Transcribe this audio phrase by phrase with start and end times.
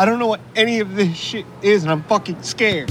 [0.00, 2.90] I don't know what any of this shit is, and I'm fucking scared.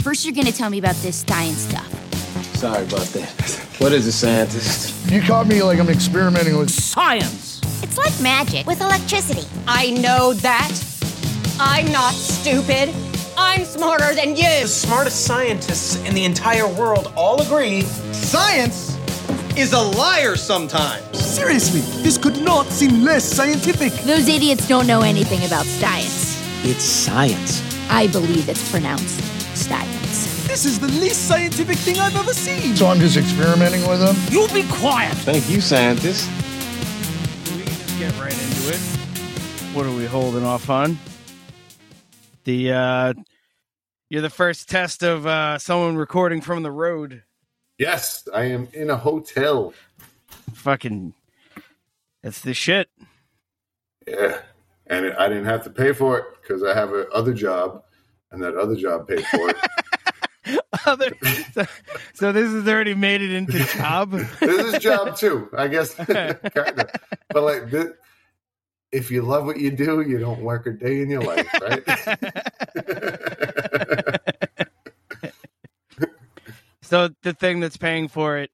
[0.00, 2.54] First, you're gonna tell me about this science stuff.
[2.54, 3.30] Sorry about that.
[3.78, 5.10] What is a scientist?
[5.10, 6.70] You caught me like I'm experimenting with.
[6.70, 7.60] Science!
[7.82, 9.42] It's like magic with electricity.
[9.66, 10.70] I know that.
[11.58, 12.94] I'm not stupid.
[13.36, 14.60] I'm smarter than you.
[14.62, 17.80] The smartest scientists in the entire world all agree
[18.12, 18.91] Science
[19.56, 21.18] is a liar sometimes.
[21.18, 23.92] Seriously, this could not seem less scientific.
[24.04, 26.40] Those idiots don't know anything about science.
[26.64, 27.62] It's science.
[27.90, 29.20] I believe it's pronounced
[29.56, 30.46] science.
[30.46, 32.76] This is the least scientific thing I've ever seen.
[32.76, 34.16] So I'm just experimenting with them.
[34.30, 35.14] You be quiet!
[35.18, 36.28] Thank you, scientist.
[37.56, 38.78] We can just get right into it.
[39.74, 40.98] What are we holding off on?
[42.44, 43.14] The uh
[44.08, 47.22] you're the first test of uh someone recording from the road.
[47.78, 49.74] Yes, I am in a hotel.
[50.54, 51.14] Fucking
[52.22, 52.88] that's the shit.
[54.06, 54.38] Yeah,
[54.86, 57.82] and I didn't have to pay for it because I have a other job,
[58.30, 59.56] and that other job paid for it.
[60.84, 61.12] Other,
[61.52, 61.64] so,
[62.14, 64.10] so this has already made it into job.
[64.10, 65.94] this is job too, I guess.
[65.94, 66.90] kind of,
[67.28, 67.90] but like, this,
[68.90, 71.84] if you love what you do, you don't work a day in your life, right?
[76.92, 78.50] so the thing that's paying for it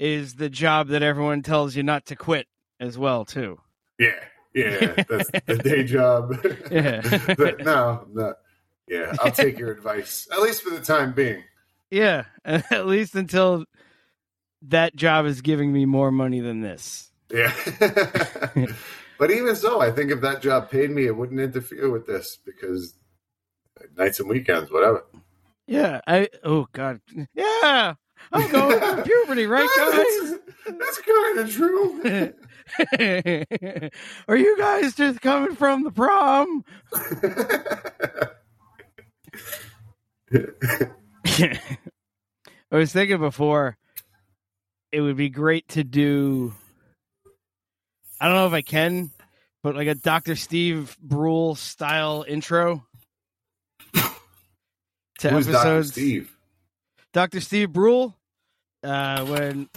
[0.00, 2.46] is the job that everyone tells you not to quit
[2.80, 3.60] as well too.
[3.98, 4.12] yeah,
[4.54, 6.32] yeah, that's the day job.
[6.70, 7.02] Yeah.
[7.36, 8.32] But no, no,
[8.88, 11.44] yeah, I'll take your advice at least for the time being.
[11.90, 13.66] Yeah, at least until
[14.62, 17.10] that job is giving me more money than this.
[17.30, 17.52] Yeah.
[19.18, 22.38] but even so, I think if that job paid me, it wouldn't interfere with this
[22.42, 22.94] because
[23.98, 25.04] nights and weekends, whatever.
[25.66, 27.00] Yeah, I oh god.
[27.34, 27.94] Yeah.
[28.32, 30.38] I'm going puberty, right guys?
[30.66, 32.32] That's kind of true.
[34.28, 36.64] Are you guys just coming from the prom?
[42.72, 43.76] I was thinking before
[44.90, 46.52] it would be great to do
[48.20, 49.10] I don't know if I can,
[49.62, 50.36] but like a Dr.
[50.36, 52.84] Steve Brule style intro
[55.18, 55.56] to Who's Dr.
[55.56, 55.92] episodes.
[55.92, 56.36] Steve?
[57.12, 57.40] Dr.
[57.40, 58.16] Steve Brule,
[58.82, 59.68] uh, when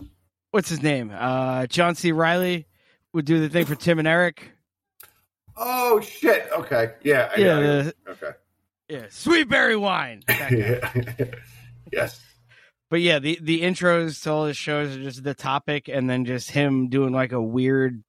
[0.51, 1.11] what's his name?
[1.13, 2.11] Uh, John C.
[2.11, 2.65] Reilly
[3.13, 4.51] would do the thing for Tim and Eric.
[5.55, 6.47] Oh shit!
[6.51, 8.31] Okay, yeah, I Yeah, the- okay.
[8.87, 10.23] Yeah, sweet berry wine.
[11.91, 12.21] Yes.
[12.91, 16.25] But yeah, the the intros to all his shows are just the topic, and then
[16.25, 18.03] just him doing like a weird,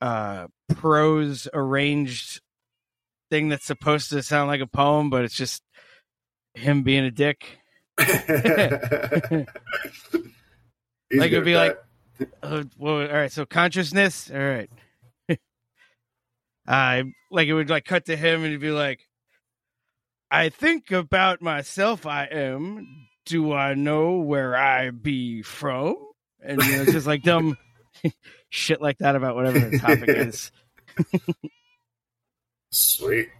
[0.00, 2.40] uh, prose arranged
[3.30, 5.62] thing that's supposed to sound like a poem, but it's just
[6.54, 7.58] him being a dick.
[11.12, 11.76] Like it'd be like,
[12.42, 14.70] uh, well, all right, so consciousness, all right.
[16.66, 19.08] I like it would like cut to him, and he'd be like,
[20.30, 22.06] "I think about myself.
[22.06, 23.08] I am.
[23.26, 25.96] Do I know where I be from?"
[26.42, 27.58] And you know, just like dumb
[28.48, 30.52] shit like that about whatever the topic is.
[32.70, 33.30] Sweet.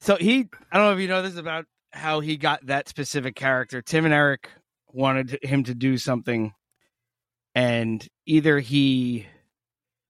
[0.00, 3.34] So he, I don't know if you know this about how he got that specific
[3.34, 3.82] character.
[3.82, 4.50] Tim and Eric
[4.92, 6.52] wanted him to do something,
[7.54, 9.26] and either he,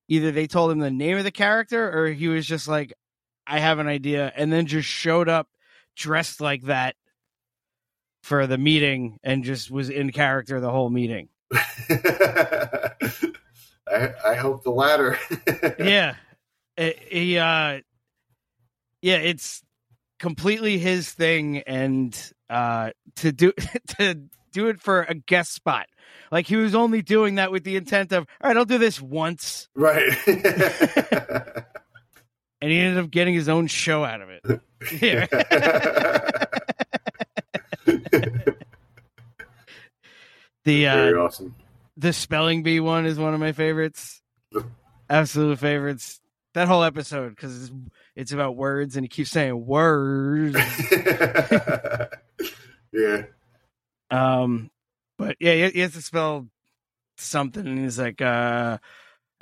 [0.09, 2.93] either they told him the name of the character, or he was just like,
[3.47, 5.49] "I have an idea," and then just showed up
[5.97, 6.95] dressed like that
[8.23, 11.29] for the meeting and just was in character the whole meeting.
[11.91, 12.91] I,
[14.25, 15.19] I hope the latter.
[15.79, 16.15] yeah
[16.79, 17.81] he uh
[19.03, 19.63] yeah it's
[20.19, 23.53] completely his thing and uh to do
[23.99, 24.15] to
[24.53, 25.87] do it for a guest spot.
[26.33, 29.01] Like he was only doing that with the intent of all right i'll do this
[29.01, 29.69] once.
[29.75, 30.13] Right.
[32.61, 34.43] And he ended up getting his own show out of it.
[40.65, 41.55] The uh Very awesome.
[41.97, 44.21] the spelling bee one is one of my favorites.
[45.09, 46.21] Absolute favorites.
[46.55, 47.71] That whole episode because
[48.19, 50.57] it's, about words and he keeps saying words
[52.93, 53.23] yeah.
[54.11, 54.71] um
[55.17, 56.47] but yeah he, has to spell
[57.17, 58.79] something and he's like uh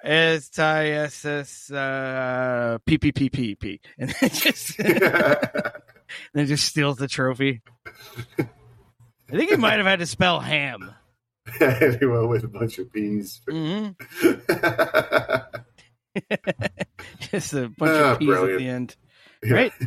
[0.02, 4.76] S I S S uh P P P P P and then just
[6.34, 7.62] then just steals the trophy.
[8.38, 10.94] I think he might have had to spell ham.
[11.58, 13.40] he went with a bunch of bees.
[13.48, 13.88] hmm
[17.20, 18.96] Just a bunch Ah, of peas at the end.
[19.42, 19.54] Yeah.
[19.54, 19.72] Right?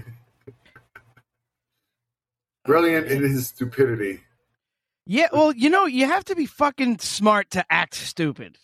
[2.65, 4.21] Brilliant in his stupidity.
[5.05, 8.57] Yeah, well, you know, you have to be fucking smart to act stupid.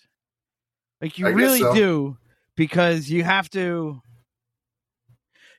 [1.01, 1.73] Like you I really so.
[1.73, 2.17] do,
[2.55, 4.01] because you have to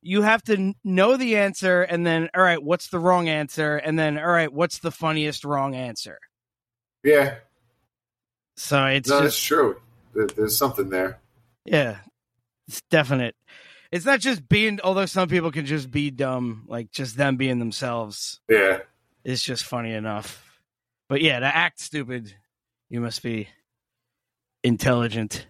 [0.03, 3.77] you have to know the answer and then all right, what's the wrong answer?
[3.77, 6.19] And then all right, what's the funniest wrong answer?
[7.03, 7.37] Yeah,
[8.57, 9.81] So it's no, just that's true.
[10.15, 11.19] There's something there.
[11.67, 11.99] Yeah,
[12.69, 13.35] it's definite.
[13.93, 17.59] It's not just being, although some people can just be dumb, like just them being
[17.59, 18.41] themselves.
[18.49, 18.79] Yeah,
[19.25, 20.43] It's just funny enough.
[21.09, 22.35] But yeah, to act stupid,
[22.91, 23.49] you must be
[24.65, 25.47] intelligent.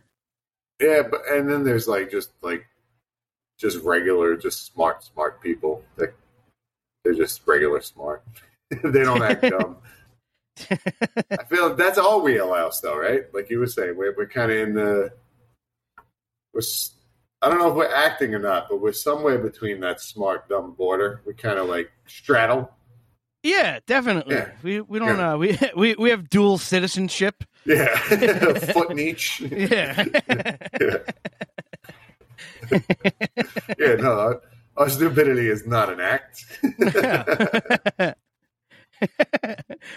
[0.81, 2.67] yeah, but and then there's like just like
[3.59, 5.83] just regular, just smart, smart people.
[5.97, 6.15] That
[7.05, 8.23] they're just regular smart.
[8.71, 9.77] they don't act dumb.
[11.31, 13.23] I feel that's all we allow, though, right?
[13.33, 15.13] Like you were saying, we're we're kind of in the
[16.57, 16.63] we're.
[17.43, 20.73] I don't know if we're acting or not, but we're somewhere between that smart dumb
[20.73, 21.21] border.
[21.27, 22.71] We kind of like straddle.
[23.43, 24.35] Yeah, definitely.
[24.37, 24.51] Yeah.
[24.63, 25.17] We we don't Yeah.
[25.17, 25.39] know.
[25.39, 27.45] We we we have dual citizenship.
[27.67, 27.95] Yeah,
[28.73, 29.41] foot in each.
[29.41, 30.05] Yeah.
[30.81, 30.97] yeah.
[33.79, 34.43] yeah, no, our,
[34.77, 36.45] our stupidity is not an act.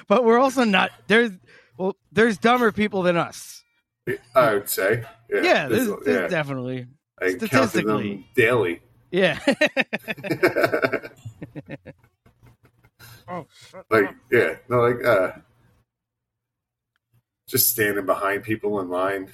[0.07, 1.31] but we're also not there's
[1.77, 3.58] well there's dumber people than us.
[4.35, 5.03] I would say.
[5.29, 6.27] Yeah, Yeah, there's, there's- there's yeah.
[6.27, 6.87] definitely.
[7.21, 8.13] I encounter statistically.
[8.15, 8.81] them daily.
[9.11, 9.39] Yeah.
[13.91, 15.31] like yeah no like uh
[17.47, 19.29] just standing behind people in line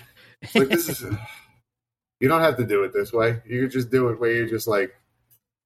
[0.54, 1.02] like this is
[2.20, 4.50] you don't have to do it this way you could just do it where you
[4.50, 4.94] just like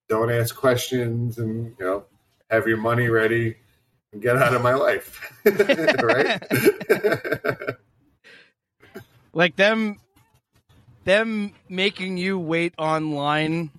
[0.10, 2.04] don't ask questions and you know
[2.52, 3.56] have your money ready
[4.14, 5.32] and get out of my life
[6.04, 6.42] right
[9.34, 10.00] like them
[11.06, 13.72] them making you wait online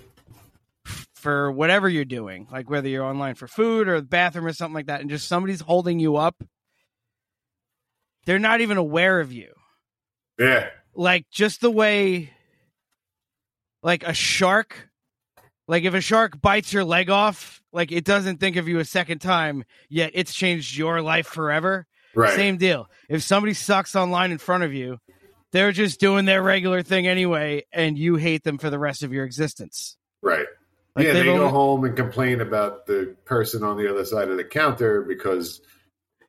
[1.14, 2.49] for whatever you're doing.
[2.50, 5.29] Like whether you're online for food or the bathroom or something like that and just
[5.29, 6.43] somebody's holding you up
[8.26, 9.52] they're not even aware of you.
[10.38, 10.69] Yeah.
[10.94, 12.31] Like just the way
[13.82, 14.88] like a shark
[15.67, 18.85] like if a shark bites your leg off like it doesn't think of you a
[18.85, 21.87] second time yet it's changed your life forever.
[22.14, 22.35] Right.
[22.35, 22.88] Same deal.
[23.08, 24.99] If somebody sucks online in front of you,
[25.52, 29.12] they're just doing their regular thing anyway, and you hate them for the rest of
[29.12, 29.97] your existence.
[30.23, 30.47] right
[30.97, 34.29] Like yeah they go only- home and complain about the person on the other side
[34.29, 35.61] of the counter because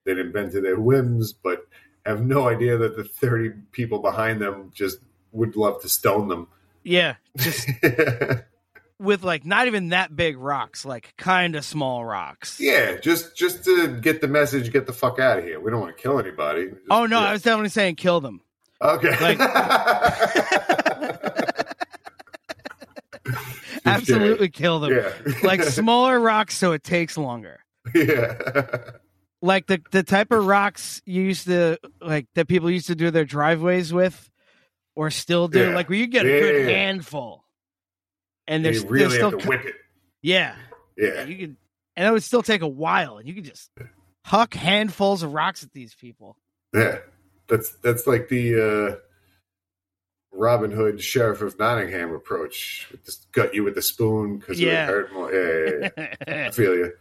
[0.05, 1.61] they didn't bend to their whims but
[2.05, 4.97] have no idea that the 30 people behind them just
[5.31, 6.47] would love to stone them
[6.83, 7.69] Yeah, just
[8.99, 12.59] with like not even that big rocks, like kind of small rocks.
[12.59, 15.59] Yeah, just just to get the message, get the fuck out of here.
[15.59, 16.69] We don't want to kill anybody.
[16.69, 17.29] Just- Oh no, yeah.
[17.29, 18.41] I was definitely saying kill them.
[18.81, 19.19] Okay.
[19.19, 19.39] like-
[23.85, 24.93] Absolutely kill them.
[24.93, 25.11] yeah,
[25.43, 27.59] Like smaller rocks, so it takes longer.
[27.93, 28.35] yeah,
[29.43, 33.09] Like the the type of rocks you used to like that people used to do
[33.09, 34.29] their driveways with,
[34.95, 35.69] or still do.
[35.69, 35.75] Yeah.
[35.75, 36.77] Like where you get a Yeah, good yeah, yeah.
[36.77, 37.43] handful,
[38.47, 39.73] and they're, you they're still have to co- whip it.
[40.21, 40.55] yeah.
[40.95, 41.55] Yeah, you could,
[41.95, 43.71] and it would still take a while, and you could just
[44.23, 46.37] huck handfuls of rocks at these people.
[46.75, 46.99] yeah.
[47.51, 48.95] That's that's like the uh,
[50.31, 52.89] Robin Hood, Sheriff of Nottingham approach.
[53.05, 54.85] Just gut you with the spoon because Yeah.
[54.85, 55.31] it hurt more.
[55.33, 56.47] Yeah, yeah, yeah.
[56.47, 56.93] I feel you.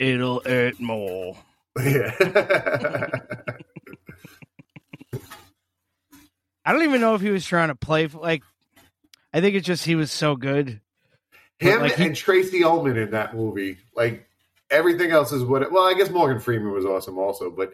[0.00, 1.38] It'll hurt more.
[1.80, 2.14] Yeah.
[6.64, 8.06] I don't even know if he was trying to play.
[8.06, 8.42] For, like,
[9.32, 10.80] I think it's just he was so good.
[11.58, 14.26] Him like, he- and Tracey Ullman in that movie, like
[14.70, 15.62] everything else is what.
[15.62, 17.72] It, well, I guess Morgan Freeman was awesome also, but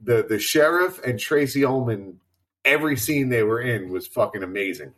[0.00, 2.20] the the sheriff and Tracey Ullman,
[2.64, 4.92] every scene they were in was fucking amazing.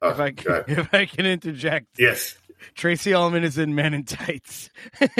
[0.00, 2.36] Oh, If I uh, can, if I can interject, yes.
[2.76, 4.70] Tracey Ullman is in Men in Tights.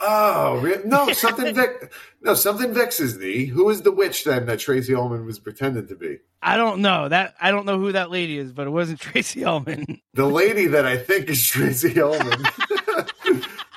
[0.00, 1.86] Oh re- no, something vex.
[2.22, 3.46] No, something vexes thee.
[3.46, 6.18] Who is the witch then that Tracey Ullman was pretending to be?
[6.42, 7.34] I don't know that.
[7.40, 10.00] I don't know who that lady is, but it wasn't Tracey Ullman.
[10.14, 12.42] The lady that I think is Tracey Ullman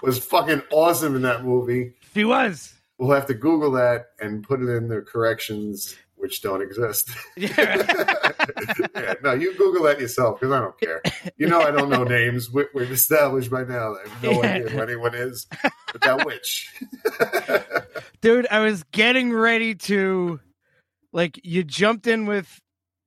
[0.01, 1.93] was fucking awesome in that movie.
[2.13, 2.73] She was.
[3.00, 7.10] We'll have to Google that and put it in the corrections, which don't exist.
[7.38, 8.18] Yeah.
[8.96, 11.01] yeah, no, you Google that yourself because I don't care.
[11.38, 12.51] You know, I don't know names.
[12.51, 14.53] We, we've established by now that I have no Yeah.
[14.56, 15.48] idea who anyone is.
[15.91, 16.74] But that witch.
[18.22, 20.39] Dude, I was getting ready to
[21.13, 22.60] like you jumped in with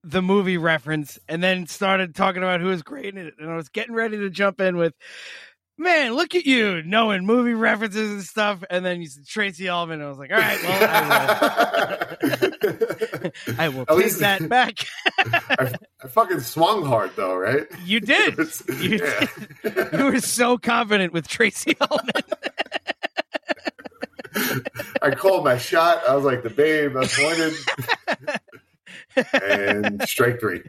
[0.03, 3.35] the movie reference and then started talking about who was great in it.
[3.39, 4.93] And I was getting ready to jump in with
[5.75, 9.99] Man, look at you knowing movie references and stuff, and then you said Tracey Ullman.
[10.01, 12.17] And I was like, "All right, well,
[13.57, 14.85] I will, I will least- that back."
[15.17, 17.65] I, I fucking swung hard though, right?
[17.85, 18.35] You did.
[18.79, 19.27] You, yeah.
[19.63, 19.89] did.
[19.93, 22.11] you were so confident with Tracey Ullman.
[25.01, 26.03] I called my shot.
[26.07, 26.95] I was like the babe.
[26.95, 27.53] I pointed,
[29.43, 30.61] and strike three.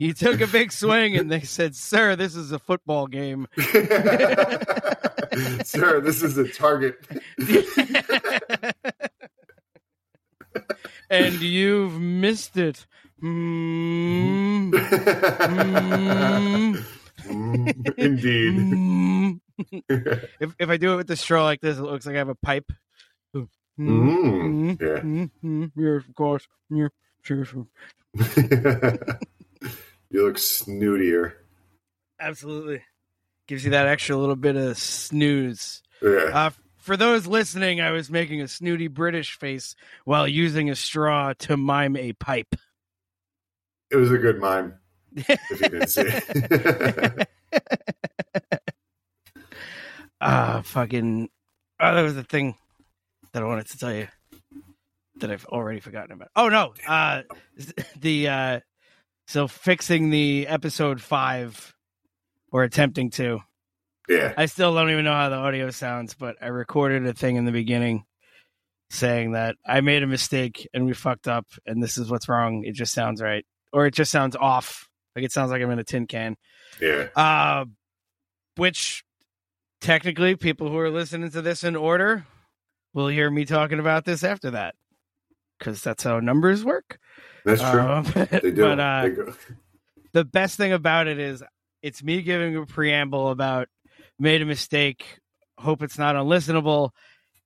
[0.00, 3.46] You took a big swing, and they said, "Sir, this is a football game."
[5.62, 6.96] Sir, this is a target.
[11.10, 12.86] and you've missed it.
[13.22, 16.84] Mm, mm,
[17.26, 18.54] Mm, Indeed.
[18.54, 19.38] mm.
[20.40, 22.30] if if I do it with the straw like this, it looks like I have
[22.30, 22.72] a pipe.
[23.36, 25.02] Mm, Mm, yeah.
[25.76, 26.48] yes, of course.
[26.70, 26.88] Yeah.
[30.10, 31.32] You look snootier.
[32.20, 32.82] Absolutely.
[33.46, 35.82] Gives you that extra little bit of snooze.
[36.02, 36.30] Yeah.
[36.32, 39.74] Uh, for those listening, I was making a snooty British face
[40.04, 42.54] while using a straw to mime a pipe.
[43.90, 44.74] It was a good mime.
[45.16, 47.28] If you didn't see it.
[50.20, 51.30] Ah, fucking.
[51.80, 52.54] Oh, that was the thing
[53.32, 54.08] that I wanted to tell you
[55.16, 56.28] that I've already forgotten about.
[56.36, 57.22] Oh no, uh,
[58.00, 58.60] the uh,
[59.30, 61.72] so fixing the episode five
[62.50, 63.38] or attempting to.
[64.08, 64.34] yeah.
[64.36, 67.44] I still don't even know how the audio sounds, but I recorded a thing in
[67.44, 68.04] the beginning
[68.90, 72.64] saying that I made a mistake and we fucked up, and this is what's wrong.
[72.64, 74.88] It just sounds right, or it just sounds off.
[75.14, 76.36] Like it sounds like I'm in a tin can.
[76.80, 77.06] Yeah.
[77.14, 77.66] Uh,
[78.56, 79.04] which
[79.80, 82.26] technically, people who are listening to this in order
[82.94, 84.74] will hear me talking about this after that,
[85.56, 86.98] because that's how numbers work.
[87.44, 87.80] That's true.
[87.80, 88.62] Um, they do.
[88.62, 89.32] But uh, They
[90.12, 91.42] the best thing about it is
[91.82, 93.68] it's me giving a preamble about
[94.18, 95.04] made a mistake,
[95.58, 96.90] hope it's not unlistenable.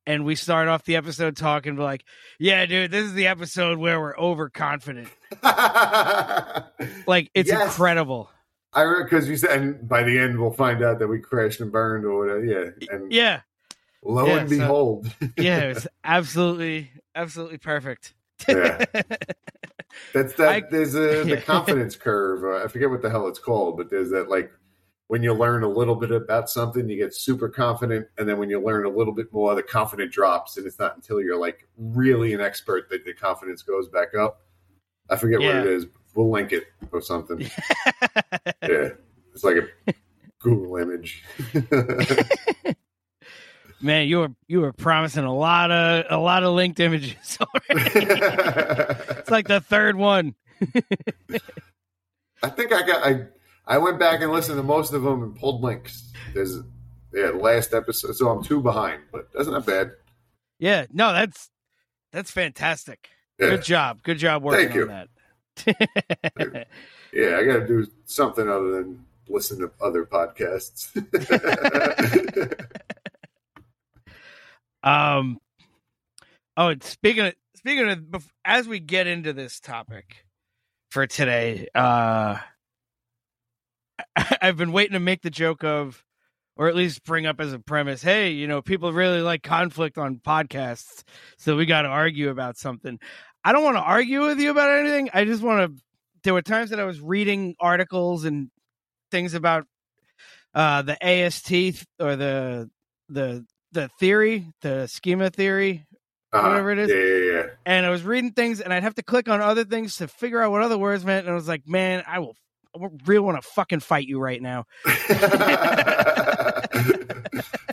[0.06, 2.04] And we start off the episode talking like,
[2.38, 5.08] yeah, dude, this is the episode where we're overconfident.
[7.06, 7.62] Like, it's Yes.
[7.66, 8.30] incredible.
[8.72, 11.70] I because you said, and by the end we'll find out that we crashed and
[11.70, 12.44] burned or whatever.
[12.44, 13.40] Yeah, and Yeah.
[14.02, 15.60] lo Yeah, and so- behold, Yeah.
[15.70, 18.14] It's absolutely, absolutely perfect.
[18.48, 18.84] Yeah.
[20.12, 20.48] That's that.
[20.48, 22.44] I- there's a the confidence curve.
[22.44, 24.50] Uh, I forget what the hell it's called, but there's that like
[25.08, 28.48] when you learn a little bit about something, you get super confident, and then when
[28.48, 31.68] you learn a little bit more, the confidence drops, and it's not until you're like
[31.76, 34.40] really an expert that the confidence goes back up.
[35.10, 35.48] I forget Yeah.
[35.48, 35.86] what it is.
[36.14, 37.40] We'll link it or something.
[38.62, 38.90] yeah,
[39.34, 39.56] it's like
[39.88, 39.92] a
[40.40, 41.22] Google image.
[43.84, 47.90] Man, you were you were promising a lot of a lot of linked images already.
[47.90, 50.34] it's like the third one.
[52.42, 53.26] I think I got I
[53.66, 56.10] I went back and listened to most of them and pulled links.
[56.32, 56.56] There's
[57.12, 59.92] yeah, last episode, so I'm two behind, but that's not bad.
[60.58, 61.50] Yeah, no, that's
[62.10, 63.10] that's fantastic.
[63.38, 63.50] Yeah.
[63.50, 64.02] Good job.
[64.02, 64.90] Good job working Thank you.
[64.90, 65.08] on
[65.66, 66.66] that.
[67.12, 70.90] Yeah, I got to do something other than listen to other podcasts.
[74.84, 75.38] Um.
[76.56, 80.24] Oh, speaking of speaking of, as we get into this topic
[80.90, 82.36] for today, uh,
[84.40, 86.04] I've been waiting to make the joke of,
[86.56, 88.02] or at least bring up as a premise.
[88.02, 91.02] Hey, you know, people really like conflict on podcasts,
[91.38, 93.00] so we got to argue about something.
[93.42, 95.08] I don't want to argue with you about anything.
[95.14, 95.82] I just want to.
[96.22, 98.50] There were times that I was reading articles and
[99.10, 99.66] things about
[100.54, 101.52] uh, the AST
[101.98, 102.70] or the
[103.08, 105.84] the the theory, the schema theory,
[106.32, 106.88] Uh, Whatever it is.
[106.90, 107.46] Yeah, yeah, yeah.
[107.66, 110.40] and I was reading things, and I'd have to click on other things to figure
[110.42, 111.26] out what other words meant.
[111.26, 112.34] And I was like, man, I will,
[112.74, 114.64] I really want to fucking fight you right now.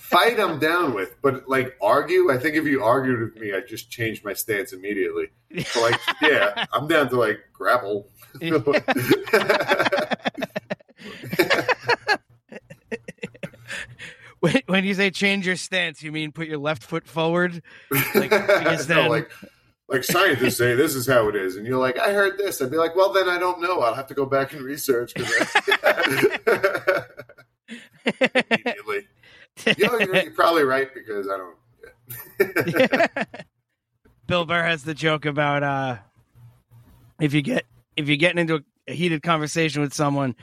[0.02, 3.68] Fight I'm down with, but like argue, I think if you argued with me, I'd
[3.70, 5.30] just changed my stance immediately.
[5.64, 8.10] So like, yeah, I'm down to like grapple.
[14.42, 17.62] When, when you say change your stance, you mean put your left foot forward?
[18.16, 19.32] Like, no, then- like,
[19.88, 22.62] like scientists say this is how it is, and you're like, I heard this.
[22.62, 23.82] I'd be like, well, then I don't know.
[23.82, 25.14] I'll have to go back and research.
[25.18, 27.04] I-
[28.06, 29.08] immediately.
[29.66, 31.56] You know, you're, you're probably right because I don't.
[34.28, 35.98] Bill Burr has the joke about uh,
[37.20, 40.36] if you get if you're getting into a heated conversation with someone,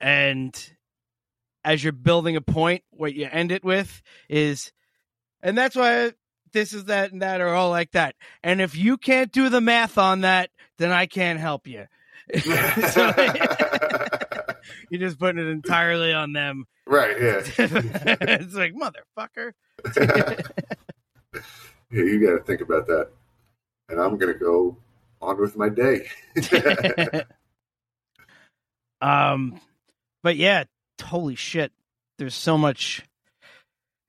[0.00, 0.54] and
[1.66, 4.72] as you're building a point, what you end it with is,
[5.42, 6.12] and that's why
[6.52, 8.14] this is that and that are all like that.
[8.44, 11.86] And if you can't do the math on that, then I can't help you.
[12.40, 13.12] So,
[14.90, 16.66] you're just putting it entirely on them.
[16.86, 17.16] right?
[17.20, 17.42] Yeah.
[17.58, 19.52] it's like motherfucker.
[21.92, 23.10] Yeah, you got to think about that.
[23.88, 24.76] And I'm going to go
[25.20, 26.08] on with my day.
[29.00, 29.60] um,
[30.24, 30.64] but yeah,
[31.02, 31.72] holy shit,
[32.18, 33.04] there's so much.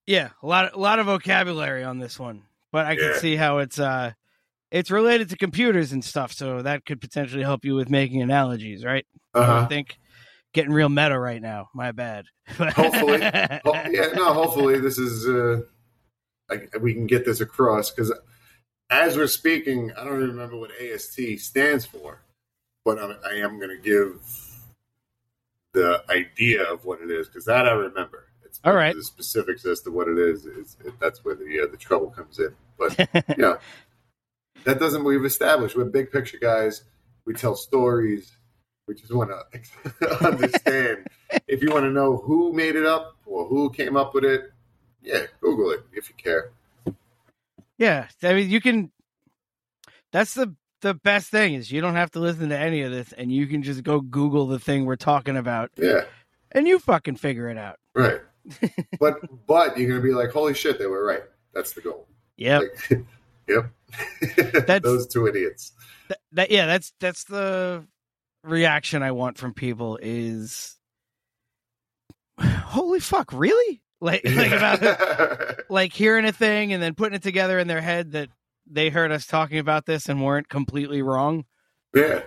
[0.05, 3.19] Yeah, a lot, a lot of vocabulary on this one, but I can Yeah.
[3.19, 4.11] see how it's uh,
[4.71, 8.85] it's related to computers and stuff, so that could potentially help you with making analogies,
[8.85, 9.05] right?
[9.33, 9.61] Uh-huh.
[9.61, 9.97] I think
[10.53, 11.67] getting real meta right now.
[11.75, 12.25] My bad.
[12.47, 15.61] hopefully, Ho- yeah, no, hopefully this is uh,
[16.49, 18.13] like we can get this across because
[18.89, 22.21] as we're speaking, I don't even remember what AST stands for,
[22.85, 24.21] but I'm, I am going to give
[25.73, 28.27] the idea of what it is because that I remember.
[28.43, 28.95] It's All right.
[28.95, 32.39] The specifics as to what it is is that's where the uh, the trouble comes
[32.39, 32.55] in.
[32.77, 32.97] But
[33.37, 33.55] yeah,
[34.63, 35.03] that doesn't.
[35.03, 36.83] We've established we're big picture guys.
[37.25, 38.31] We tell stories.
[38.87, 41.07] We just want to understand.
[41.47, 44.51] if you want to know who made it up or who came up with it,
[45.01, 46.51] yeah, Google it if you care.
[47.77, 48.91] Yeah, I mean, you can.
[50.11, 53.13] That's the the best thing is you don't have to listen to any of this,
[53.13, 56.03] and you can just go Google the thing we're talking about, Yeah,
[56.51, 57.77] and you fucking figure it out.
[57.93, 58.21] right.
[58.99, 59.15] but
[59.45, 61.23] but you're gonna be like, holy shit, they were right.
[61.53, 62.07] That's the goal.
[62.37, 62.61] Yep.
[62.91, 63.05] Like,
[63.47, 63.71] yep.
[64.37, 65.73] That's- Those two idiots.
[66.07, 67.85] that, that yeah, that's that's the
[68.43, 70.77] reaction I want from people is,
[72.39, 73.81] holy fuck, really?
[73.99, 78.11] Like like about like hearing a thing and then putting it together in their head
[78.11, 78.29] that
[78.69, 81.45] they heard us talking about this and weren't completely wrong.
[81.93, 82.21] yeah.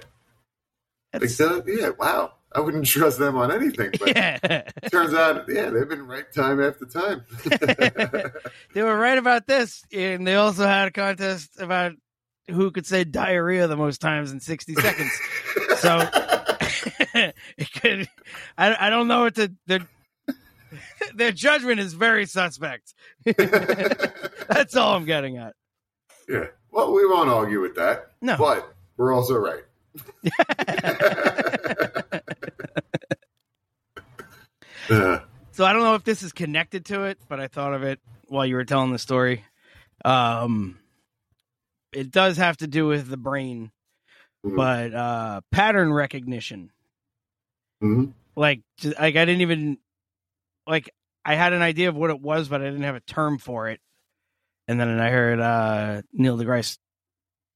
[1.13, 1.91] That's, so, yeah.
[1.99, 2.33] Wow.
[2.53, 4.63] I wouldn't trust them on anything, but yeah.
[4.91, 7.25] turns out, yeah, they've been right time after time.
[8.75, 11.93] they were right about this, and they also had a contest about
[12.49, 15.13] who could say diarrhea the most times in 60 seconds.
[15.81, 15.99] So
[17.57, 18.07] it could.
[18.59, 19.51] I, I don't know what to.
[19.67, 19.81] Their,
[21.15, 22.93] their judgment is very suspect.
[23.25, 25.55] That's all I'm getting at.
[26.31, 26.47] Yeah.
[26.71, 28.13] Well, we won't argue with that.
[28.23, 28.37] No.
[28.39, 29.65] But we're also right.
[34.89, 35.21] Uh,
[35.53, 38.01] So I don't know if this is connected to it, but I thought of it
[38.29, 39.45] while you were telling the story.
[40.05, 40.79] Um,
[41.93, 43.71] it does have to do with the brain,
[44.45, 44.57] Mhm.
[44.57, 46.71] but uh, pattern recognition.
[47.83, 48.13] mhm.
[48.37, 49.79] Like, just, like I didn't even
[50.67, 50.91] like
[51.25, 53.69] I had an idea of what it was, but I didn't have a term for
[53.69, 53.81] it.
[54.71, 56.79] And then I heard uh, Neil deGrasse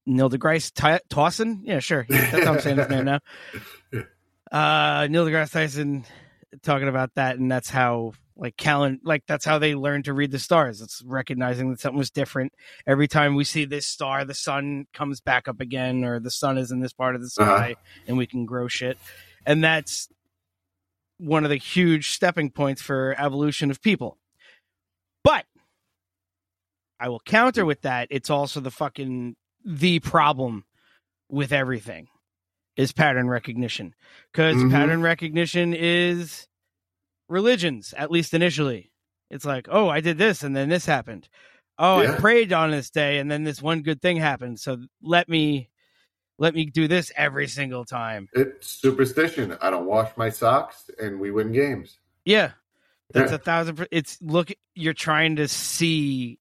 [0.05, 1.61] Neil deGrasse Ty- Tyson.
[1.63, 3.19] Yeah, sure, that's how I'm saying his name now.
[4.51, 6.05] Uh, Neil deGrasse Tyson
[6.61, 10.31] talking about that, and that's how like Callan, like that's how they learned to read
[10.31, 10.81] the stars.
[10.81, 12.51] It's recognizing that something was different
[12.85, 14.25] every time we see this star.
[14.25, 17.29] The sun comes back up again, or the sun is in this part of the
[17.29, 18.03] sky, Uh-huh.
[18.07, 18.97] and we can grow shit.
[19.45, 20.09] And that's
[21.17, 24.17] one of the huge stepping points for evolution of people.
[25.23, 25.45] But
[26.99, 28.07] I will counter with that.
[28.11, 30.65] It's also the fucking the problem
[31.29, 32.07] with everything
[32.77, 33.95] is pattern recognition
[34.31, 34.69] because Mhm.
[34.71, 36.47] pattern recognition is
[37.29, 38.91] religions at least initially
[39.31, 41.27] it's like oh i did this and then this happened
[41.79, 42.13] oh Yeah.
[42.13, 45.69] i prayed on this day and then this one good thing happened so let me
[46.37, 49.57] let me do this every single time It's superstition.
[49.61, 51.97] I don't wash my socks, and we win games.
[52.25, 52.51] yeah
[53.13, 53.35] that's Yeah.
[53.37, 56.37] a thousand per- it's look you're trying to see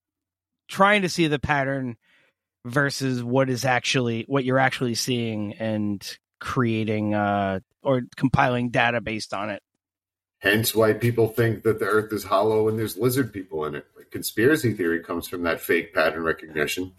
[0.68, 1.96] trying to see the pattern
[2.64, 9.34] versus what is actually what you're actually seeing and creating uh or compiling data based
[9.34, 9.62] on it
[10.44, 13.86] Hence, why people think that the Earth is hollow and there's lizard people in it.
[13.96, 16.92] Like conspiracy theory comes from that fake pattern recognition.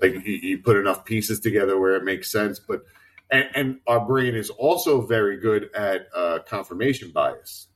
[0.00, 2.84] Like you, you put enough pieces together where it makes sense, but
[3.30, 7.66] and, and our brain is also very good at uh, confirmation bias.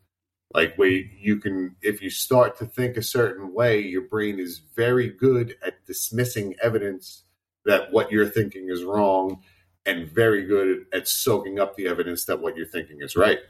[0.55, 4.61] Like where you can, if you start to think a certain way, your brain is
[4.77, 7.25] very good at dismissing evidence
[7.65, 9.43] that what you're thinking is wrong,
[9.85, 13.41] and very good at soaking up the evidence that what you're thinking is right.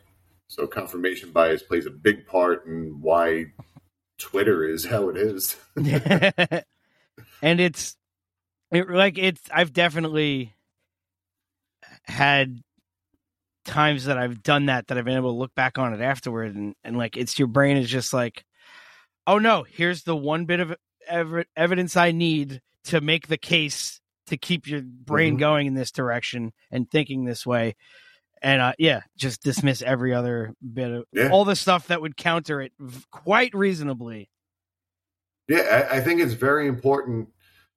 [0.48, 3.46] So confirmation bias plays a big part in why
[4.18, 5.56] Twitter is how it is.
[5.76, 7.96] and it's
[8.70, 10.54] it, like it's I've definitely
[12.04, 12.62] had
[13.64, 16.54] times that I've done that that I've been able to look back on it afterward
[16.54, 18.44] and, and like it's your brain is just like
[19.26, 20.74] oh no here's the one bit of
[21.08, 25.40] ev- evidence I need to make the case to keep your brain Mhm.
[25.40, 27.76] going in this direction and thinking this way
[28.42, 31.30] and uh, yeah just dismiss every other bit of Yeah.
[31.30, 34.28] all the stuff that would counter it v- quite reasonably
[35.48, 37.28] Yeah, I, I think it's very important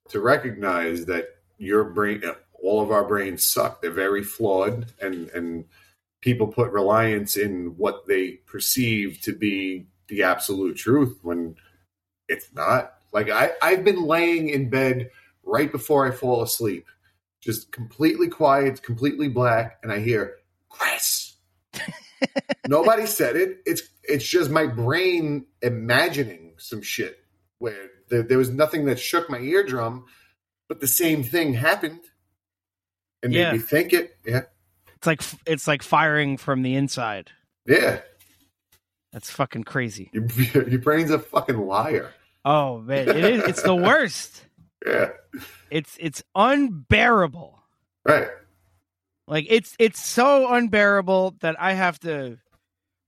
[0.10, 2.22] to recognize that your brain,
[2.64, 3.82] all of our brains suck.
[3.82, 5.66] They're very flawed, and and
[6.22, 11.56] people put reliance in what they perceive to be the absolute truth when
[12.28, 12.94] it's not.
[13.14, 15.12] Like I, I've been laying in bed
[15.44, 16.88] right before I fall asleep,
[17.42, 20.36] just completely quiet, completely black, and I hear
[20.70, 21.36] Chris.
[22.68, 23.60] Nobody said it.
[23.66, 27.20] It's it's just my brain imagining some shit
[27.60, 30.06] where there, there was nothing that shook my eardrum,
[30.68, 32.02] but the same thing happened
[33.24, 33.52] and Yeah.
[33.52, 34.16] made me think it.
[34.26, 34.42] Yeah,
[34.96, 37.32] It's like it's like firing from the inside.
[37.66, 38.00] Yeah,
[39.12, 40.10] That's fucking crazy.
[40.14, 40.26] your,
[40.70, 42.14] your brain's a fucking liar.
[42.46, 43.44] Oh man, it is.
[43.44, 44.44] It's the worst.
[44.86, 45.10] Yeah,
[45.72, 47.60] It's it's unbearable.
[48.06, 48.28] right.
[49.28, 52.38] Like it's it's so unbearable that I have to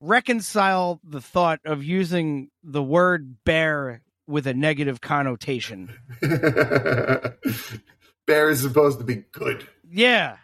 [0.01, 5.93] reconcile the thought of using the word bear with a negative connotation.
[8.27, 9.67] Bear is supposed to be good.
[9.91, 10.37] Yeah.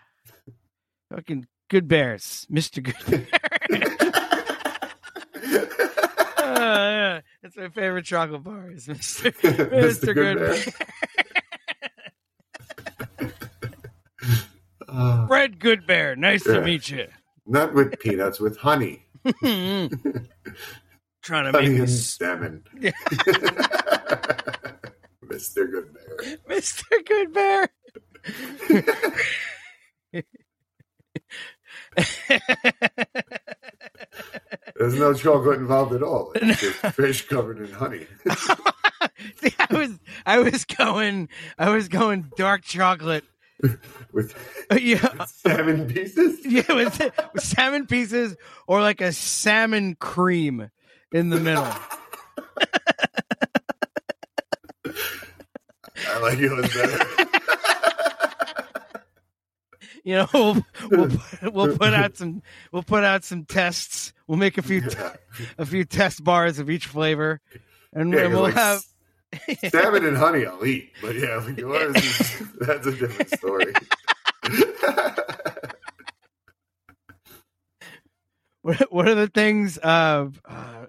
[1.14, 2.82] Fucking good bears, Mr.
[2.84, 3.28] Good Bear.
[6.38, 7.22] Uh, yeah.
[7.44, 9.32] That's my favorite chocolate bar is Mr.
[9.70, 10.14] Mr.
[10.16, 10.40] Good
[13.20, 13.30] Bear.
[14.88, 16.54] Uh, Fred Good Bear, nice Yeah.
[16.56, 17.08] to meet you.
[17.46, 19.06] not with peanuts, with honey.
[19.44, 22.64] Trying to make Honey and this salmon.
[22.80, 22.92] Yeah.
[25.26, 25.70] Mr.
[25.70, 26.38] Good Bear.
[26.50, 26.84] Mr.
[27.06, 27.68] Good Bear.
[34.78, 36.32] There's no chocolate involved at all.
[36.36, 38.08] It's just fish covered in honey.
[39.42, 39.92] See, I was
[40.26, 43.24] I was going I was going dark chocolate.
[44.12, 44.36] with
[44.82, 46.46] Yeah, salmon pieces.
[46.46, 47.00] yeah, with,
[47.34, 48.36] with salmon pieces
[48.68, 50.70] or like a salmon cream
[51.14, 51.64] in the middle.
[56.08, 57.25] I like yours better.
[60.06, 61.10] You know, we'll we'll
[61.42, 64.14] put, we'll put out some we'll put out some tests.
[64.28, 64.84] We'll make a few
[65.58, 67.42] a few test bars of each flavor,
[67.92, 68.84] and, Yeah, and we'll like, have
[69.70, 73.74] salmon and honey I'll eat, but yeah, like yours is, that's a different story.
[78.62, 80.86] what what are the things uh, uh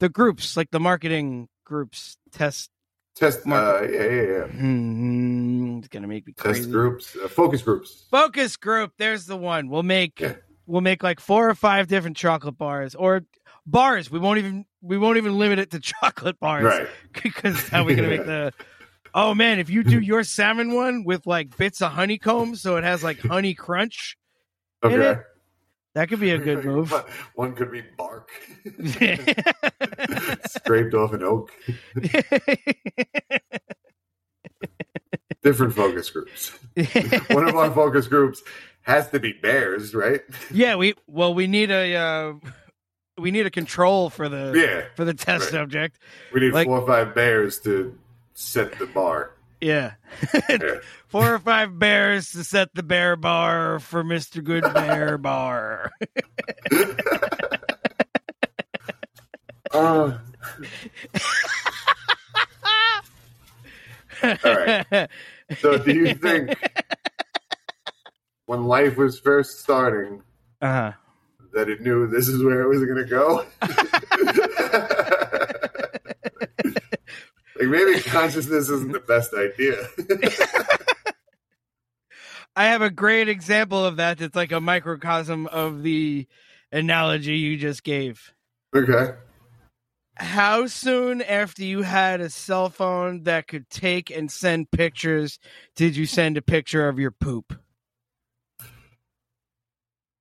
[0.00, 2.70] the groups like the marketing groups test
[3.16, 4.44] Test, uh, yeah, yeah, yeah.
[4.44, 8.06] hmm, it's gonna make me crazy Test groups, uh, focus groups.
[8.10, 10.34] focus group there's the one we'll make Yeah.
[10.66, 13.22] we'll make like four or five different chocolate bars or
[13.66, 16.88] bars we won't even we won't even limit it to chocolate bars Right.
[17.22, 18.52] because how are we gonna make the
[19.14, 22.84] oh man if you do your salmon one with like bits of honeycomb so it
[22.84, 24.16] has like honey crunch
[24.84, 24.94] Okay.
[25.12, 25.18] it,
[25.94, 26.92] that could be a good move
[27.36, 28.28] One could be bark
[30.46, 31.50] scraped off an oak.
[35.46, 36.48] Different focus groups.
[37.30, 38.42] One of our focus groups
[38.82, 40.22] has to be bears, right?
[40.52, 42.32] Yeah, we well we need a uh
[43.16, 44.86] we need a control for the Yeah.
[44.96, 45.50] for the test Right.
[45.52, 46.00] subject.
[46.34, 47.96] We need Like- four or five bears to
[48.34, 49.30] set the bar.
[49.60, 49.92] Yeah.
[50.50, 50.58] Yeah.
[51.08, 54.42] Four or five bears to set the bear bar for Mr.
[54.42, 55.92] Good Bear Bar.
[59.72, 60.18] Uh,
[64.22, 65.08] all right.
[65.58, 66.54] So, do you think
[68.46, 70.22] when life was first starting
[70.60, 70.92] uh-huh.
[71.52, 73.46] that it knew this is where it was going to go?
[77.58, 79.86] like maybe consciousness isn't the best idea.
[82.56, 86.26] I have a great example of that that's like a microcosm of the
[86.72, 88.32] analogy you just gave.
[88.74, 89.14] okay.
[90.18, 95.38] How soon after you had a cell phone that could take and send pictures
[95.74, 97.58] did you send a picture of your poop?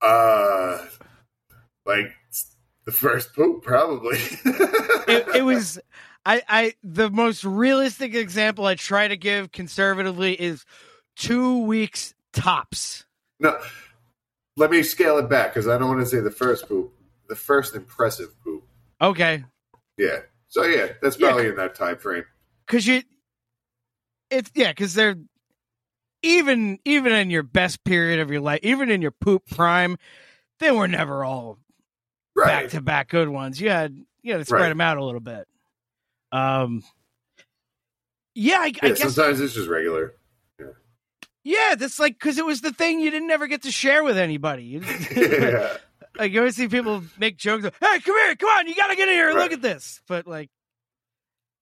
[0.02, 0.86] Uh,
[1.86, 2.12] like
[2.86, 4.18] the first poop, probably.
[4.46, 5.80] it, it was
[6.26, 10.66] I, I the most realistic example I try to give conservatively is
[11.16, 13.06] two weeks tops.
[13.40, 13.58] no.
[14.58, 16.94] Let me scale it back because I don't want to say the first poop.
[17.28, 18.64] The first impressive poop.
[19.02, 19.44] Okay,
[19.98, 20.20] Yeah.
[20.48, 21.30] So yeah, that's Yeah.
[21.30, 22.26] probably in that time frame.
[22.66, 23.04] because you,
[24.30, 25.16] it's yeah, because they're
[26.24, 29.98] even even in your best period of your life, even in your poop prime,
[30.60, 31.60] they were never all
[32.36, 33.60] back to back good ones.
[33.62, 34.70] You had you had to spread Right.
[34.70, 35.48] them out a little bit.
[36.32, 36.84] Um,
[38.34, 40.16] yeah, I, I guess sometimes it's just regular.
[41.44, 44.18] yeah, that's like because it was the thing you didn't ever get to share with
[44.18, 44.82] anybody.
[45.16, 45.78] Yeah.
[46.18, 47.64] Like you always see people make jokes.
[47.64, 49.62] Like, hey, come here, come on, you got to get in here and look at
[49.62, 50.02] this.
[50.08, 50.50] But like,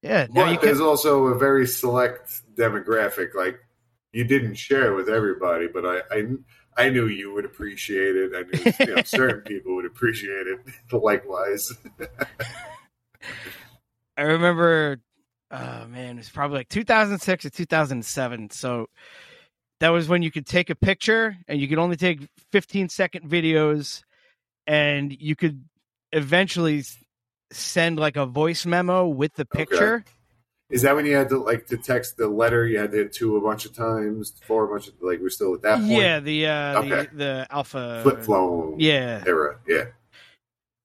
[0.01, 0.87] yeah, now But you there's can.
[0.87, 3.33] also a very select demographic.
[3.35, 3.59] Like
[4.11, 6.25] you didn't share with everybody, but I, I,
[6.85, 8.31] I knew you would appreciate it.
[8.35, 10.59] I knew you know, certain people would appreciate it.
[10.91, 11.71] Likewise.
[14.17, 14.99] I remember,
[15.51, 18.49] oh man, it was probably like 2006 or 2007.
[18.51, 18.87] So
[19.79, 23.29] that was when you could take a picture and you could only take 15 second
[23.29, 24.03] videos,
[24.67, 25.63] and you could
[26.11, 26.83] eventually
[27.51, 30.03] send like a voice memo with the picture.
[30.69, 32.65] Is that when you had to like to text the letter?
[32.65, 35.29] You had to hit two a bunch of times, four a bunch of like we're
[35.29, 35.91] still at that point.
[35.91, 37.07] Yeah, the uh, Okay.
[37.11, 39.23] the, the alpha flip phone Yeah.
[39.27, 39.59] era.
[39.67, 39.85] Yeah.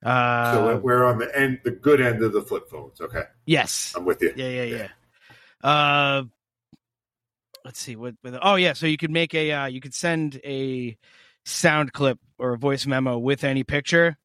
[0.04, 3.00] Uh, so we're on the end, the good end of the flip phones.
[3.00, 3.94] Okay, yes.
[3.96, 4.32] I'm with you.
[4.36, 4.88] Yeah, yeah,
[5.62, 5.68] yeah.
[5.68, 6.22] Uh,
[7.64, 8.14] let's see what.
[8.22, 8.74] what oh, yeah.
[8.74, 9.50] So you could make a.
[9.50, 10.96] Uh, you could send a
[11.48, 14.16] sound clip or a voice memo with any picture,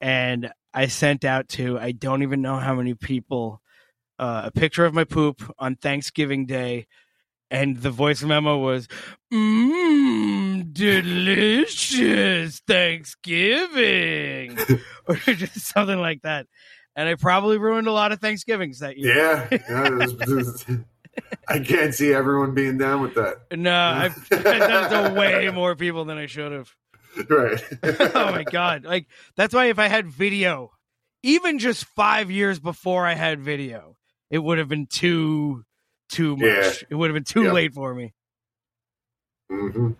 [0.00, 3.60] and I sent out to I don't even know how many people
[4.20, 6.86] uh, a picture of my poop on Thanksgiving Day.
[7.52, 8.86] And the voice memo was,
[9.32, 14.56] mmm, delicious Thanksgiving,
[15.08, 16.46] or just something like that.
[16.94, 19.16] And I probably ruined a lot of Thanksgivings that year.
[19.16, 20.76] Yeah, yeah
[21.48, 23.56] I can't see everyone being down with that.
[23.56, 26.74] No, I've, done to way more people than I should have.
[27.28, 27.60] Right.
[28.14, 28.84] oh my god!
[28.84, 29.06] Like
[29.36, 30.70] that's why if I had video,
[31.22, 33.96] even just five years before I had video,
[34.30, 35.64] it would have been too
[36.08, 36.42] too much.
[36.46, 36.72] Yeah.
[36.90, 37.52] It would have been too Yep.
[37.52, 38.14] late for me.
[39.50, 39.92] hmm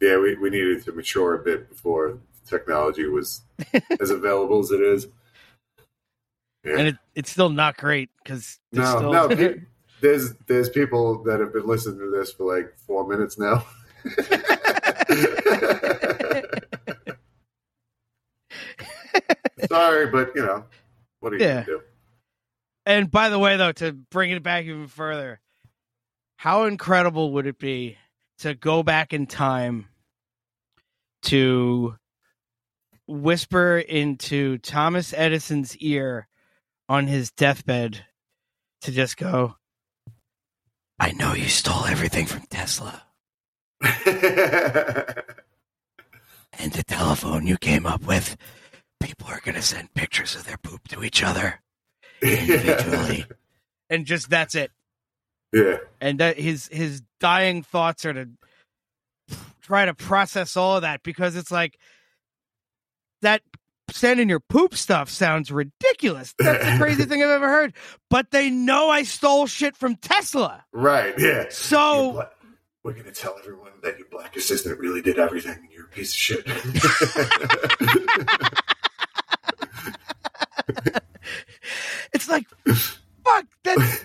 [0.00, 3.42] Yeah, we, we needed to mature a bit before technology was
[4.00, 5.08] as available as it is.
[6.64, 6.78] Yeah.
[6.78, 9.12] And it, it's still not great because no, still...
[9.12, 9.28] no.
[10.04, 13.64] There's there's people that have been listening to this for like four minutes now.
[19.66, 20.64] Sorry, but you know,
[21.20, 21.64] what are you Yeah.
[21.64, 21.80] do?
[22.84, 25.40] And by the way, though, to bring it back even further,
[26.36, 27.96] how incredible would it be
[28.40, 29.86] to go back in time
[31.22, 31.96] to
[33.06, 36.28] whisper into Thomas Edison's ear
[36.90, 38.04] on his deathbed
[38.82, 39.56] to just go,
[40.98, 43.02] I know you stole everything from Tesla.
[43.80, 43.92] and
[46.72, 48.36] the telephone you came up with,
[49.00, 51.60] people are going to send pictures of their poop to each other
[52.22, 53.26] individually.
[53.90, 54.70] and just that's it.
[55.52, 55.78] Yeah.
[56.00, 58.28] And that his his dying thoughts are to
[59.62, 61.78] try to process all of that because it's like
[63.22, 63.42] that
[63.94, 66.34] sending your poop stuff sounds ridiculous.
[66.38, 67.74] That's the crazy thing I've ever heard.
[68.10, 70.64] But they know I stole shit from Tesla.
[70.72, 71.46] Right, yeah.
[71.50, 72.30] So bla-
[72.82, 76.10] we're gonna tell everyone that your black assistant really did everything and you're a piece
[76.10, 76.44] of shit.
[82.12, 82.46] it's like
[83.24, 84.04] fuck that's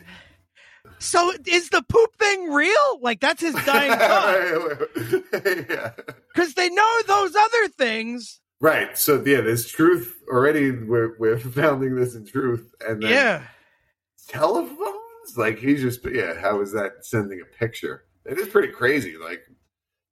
[1.00, 3.00] so is the poop thing real?
[3.02, 4.80] Like that's his dying thought.
[5.70, 5.92] yeah.
[6.34, 8.40] Because they know those other things.
[8.62, 8.98] Right.
[8.98, 10.72] So yeah, there's truth already.
[10.72, 13.44] We're we're founding this in truth, and then Yeah.
[14.28, 15.38] telephones.
[15.38, 16.40] Like he's just yeah.
[16.40, 18.06] How is that sending a picture?
[18.26, 19.16] It is pretty crazy.
[19.18, 19.42] Like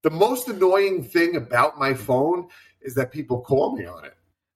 [0.03, 2.47] the most annoying thing about my phone
[2.81, 4.13] is that people call me on it.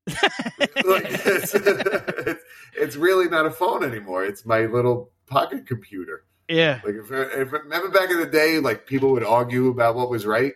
[0.85, 2.41] like, it's, it's,
[2.77, 4.23] it's really not a phone anymore.
[4.23, 6.25] It's my little pocket computer.
[6.47, 6.79] Yeah.
[6.83, 10.25] Like if, if remember back in the day, like people would argue about what was
[10.25, 10.53] right.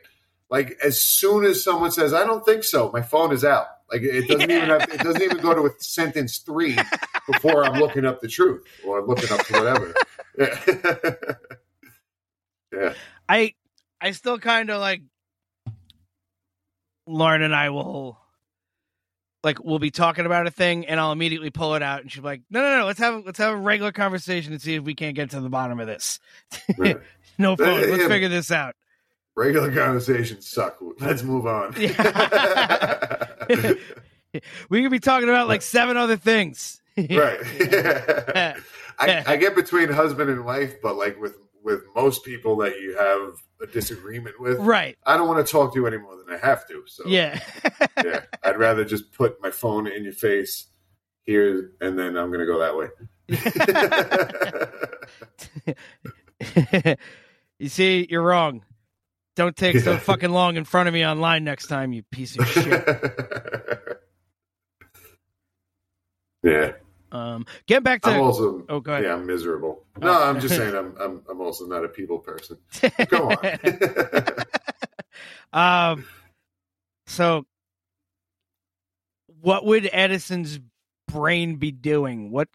[0.49, 3.67] Like as soon as someone says, "I don't think so," my phone is out.
[3.91, 6.77] Like it doesn't even have, it doesn't even go to a sentence three
[7.27, 9.93] before I'm looking up the truth or I'm looking up whatever.
[10.37, 11.23] Yeah.
[12.73, 12.93] yeah.
[13.29, 13.53] I
[14.01, 15.01] I still kind of like
[17.07, 18.17] Lauren and I will
[19.43, 22.23] like we'll be talking about a thing and I'll immediately pull it out and she'll
[22.23, 24.83] be like, "No, no, no, let's have let's have a regular conversation and see if
[24.83, 26.19] we can't get to the bottom of this."
[27.37, 27.81] No phone.
[27.81, 28.07] Let's Yeah.
[28.07, 28.75] figure this out.
[29.35, 30.77] Regular conversations suck.
[30.99, 31.73] Let's move on.
[34.69, 36.81] we could be talking about like seven other things.
[36.97, 37.09] right.
[38.97, 42.95] I, I get between husband and wife, but like with with most people that you
[42.97, 44.97] have a disagreement with, Right.
[45.05, 46.83] I don't want to talk to you any more than I have to.
[46.85, 47.39] So Yeah.
[48.03, 50.67] yeah, I'd rather just put my phone in your face
[51.23, 52.87] here, and then I'm gonna go that way.
[57.59, 58.63] you see, you're wrong.
[59.35, 62.47] Don't take so fucking long in front of me online next time, you piece of
[62.47, 62.87] shit.
[66.43, 66.71] yeah.
[67.11, 69.05] Um, get back to I'm also oh, go ahead.
[69.05, 69.85] yeah, I'm miserable.
[69.99, 70.29] No, Oh.
[70.29, 72.57] I'm just saying I'm I'm I'm also not a people person.
[73.09, 73.59] Go on.
[75.97, 76.05] um,
[77.07, 77.45] so
[79.41, 80.59] what would Edison's
[81.07, 82.31] brain be doing?
[82.31, 82.47] What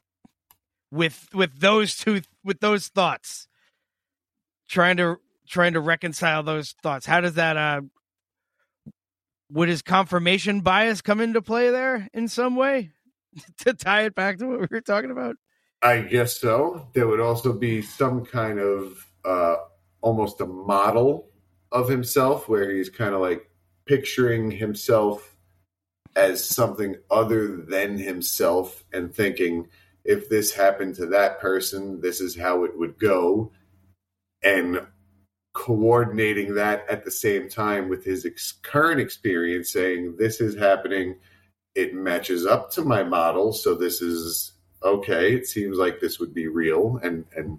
[0.90, 3.48] with with those two with those thoughts?
[4.68, 5.18] Trying to
[5.50, 7.04] trying to reconcile those thoughts.
[7.06, 7.82] How does that uh
[9.52, 12.92] would his confirmation bias come into play there in some way
[13.58, 15.36] to tie it back to what we were talking about?
[15.82, 16.88] I guess so.
[16.94, 19.56] There would also be some kind of uh,
[20.02, 21.30] almost a model
[21.72, 23.48] of himself where he's kind of like
[23.86, 25.36] picturing himself
[26.16, 29.68] as something other than himself and thinking
[30.04, 33.52] if this happened to that person, this is how it would go.
[34.42, 34.86] And
[35.52, 41.16] coordinating that at the same time with his ex- current experience, saying, This is happening.
[41.74, 43.52] It matches up to my model.
[43.52, 45.34] So this is okay.
[45.34, 47.58] It seems like this would be real and, and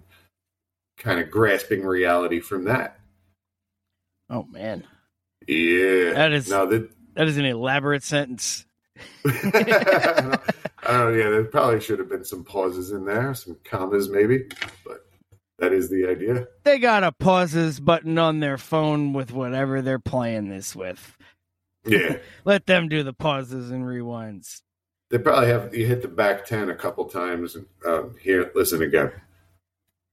[0.98, 2.98] kind of grasping reality from that.
[4.30, 4.84] Oh man,
[5.46, 6.12] Yeah.
[6.14, 8.64] That is- Now, that, that is an elaborate sentence.
[10.84, 14.46] Oh yeah, there probably should have been some pauses in there, some commas maybe,
[14.84, 15.01] but
[15.62, 16.48] that is the idea.
[16.64, 21.16] They got a pauses button on their phone with whatever they're playing this with.
[21.86, 24.60] Yeah, Let them do the pauses and rewinds.
[25.08, 27.54] they probably have you hit the back ten a couple times.
[27.54, 29.12] And, um, here, listen again,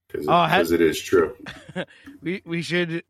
[0.07, 1.35] because Oh, it is true.
[2.21, 3.03] We we should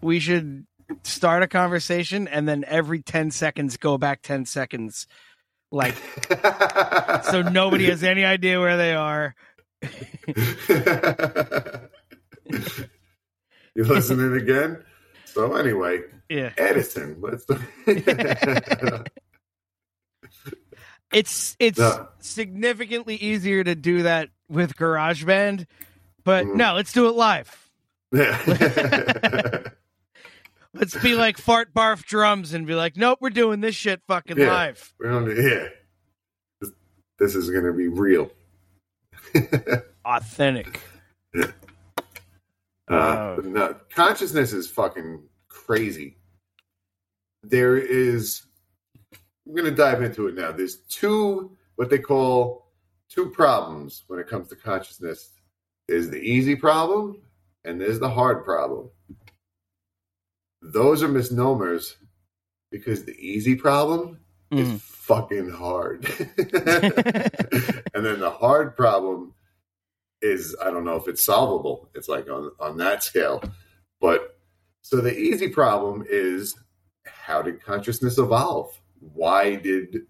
[0.00, 0.66] we should
[1.02, 5.08] start a conversation and then every 10 seconds go back 10 seconds
[5.72, 5.96] like
[7.24, 9.34] so nobody has any idea where they are.
[13.74, 14.82] you listening again?
[15.26, 16.52] So anyway, Yeah.
[16.56, 17.16] Edison.
[17.20, 17.46] Let's.
[21.12, 22.08] It's it's No.
[22.18, 25.66] significantly easier to do that with GarageBand,
[26.24, 26.56] but Mhm.
[26.56, 27.70] no, let's do it live.
[28.12, 28.42] yeah.
[30.74, 34.36] Let's be like fart barf drums and be like, nope, we're doing this shit fucking
[34.36, 34.52] Yeah.
[34.52, 34.92] live.
[34.98, 35.68] We're on the, yeah.
[36.60, 36.70] This,
[37.18, 38.30] this is going to be real.
[40.04, 40.80] Authentic.
[42.88, 43.40] Uh, Oh.
[43.42, 46.18] no, consciousness is fucking crazy.
[47.42, 48.42] There is,
[49.44, 50.52] I'm going to dive into it now.
[50.52, 52.70] There's two, what they call
[53.08, 55.32] two problems when it comes to consciousness.
[55.88, 57.20] There's the easy problem
[57.64, 58.90] and there's the hard problem.
[60.62, 61.96] Those are misnomers
[62.70, 64.20] because the easy problem
[64.52, 64.74] Mhm.
[64.76, 66.04] is fucking hard.
[67.94, 69.34] and then the hard problem
[70.22, 71.90] is I don't know if it's solvable.
[71.94, 73.42] It's like on on that scale.
[74.00, 74.36] But
[74.82, 76.54] so the easy problem is
[77.04, 78.78] how did consciousness evolve?
[79.00, 80.02] Why did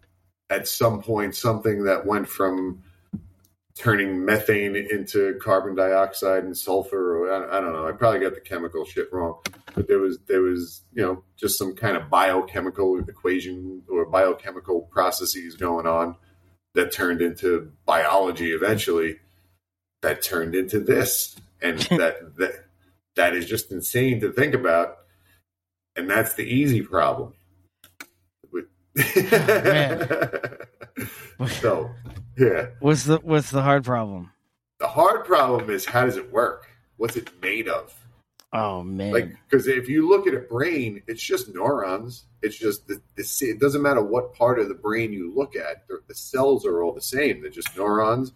[0.50, 2.82] at some point something that went from
[3.76, 7.86] turning methane into carbon dioxide and sulfur or I, I don't know.
[7.86, 9.40] I probably got the chemical shit wrong.
[9.74, 14.82] But there was there was, you know, just some kind of biochemical equation or biochemical
[14.82, 16.16] processes going on
[16.74, 19.18] that turned into biology eventually
[20.02, 22.64] that turned into this and that that
[23.14, 24.98] that is just insane to think about
[25.96, 27.34] and that's the easy problem
[28.02, 28.06] oh,
[28.52, 28.68] With-
[31.60, 31.90] so
[32.36, 32.66] yeah.
[32.80, 34.30] What's the what's the hard problem?
[34.78, 36.68] the hard problem is how does it work?
[36.96, 37.94] What's it made of?
[38.52, 39.12] Oh man.
[39.12, 42.24] like because if you look at a brain it's just neurons.
[42.42, 45.88] It's just the, the it doesn't matter what part of the brain you look at
[45.88, 47.40] the, the cells are all the same.
[47.40, 48.32] They're just neurons.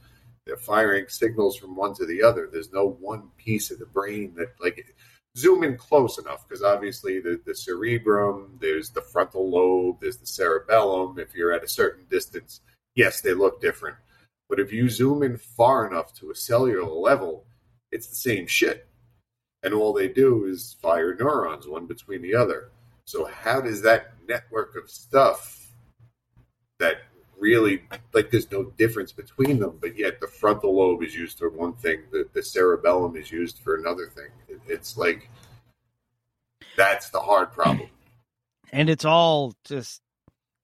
[0.47, 2.49] They're firing signals from one to the other.
[2.51, 4.95] There's no one piece of the brain that like
[5.37, 10.27] zoom in close enough because obviously the, the cerebrum there's the frontal lobe there's the
[10.27, 11.19] cerebellum.
[11.19, 12.61] If you're at a certain distance
[12.94, 13.96] yes they look different
[14.48, 17.44] but if you zoom in far enough to a cellular level
[17.92, 18.87] it's the same shit
[19.62, 22.70] and all they do is fire neurons one between the other.
[23.05, 25.72] So how does that network of stuff
[26.79, 26.98] that
[27.38, 31.50] really like there's no difference between them, but yet the frontal lobe is used for
[31.50, 34.31] one thing, the, the cerebellum is used for another thing.
[34.48, 35.31] It, it's like
[36.76, 37.88] that's the hard problem.
[38.72, 40.00] and it's all just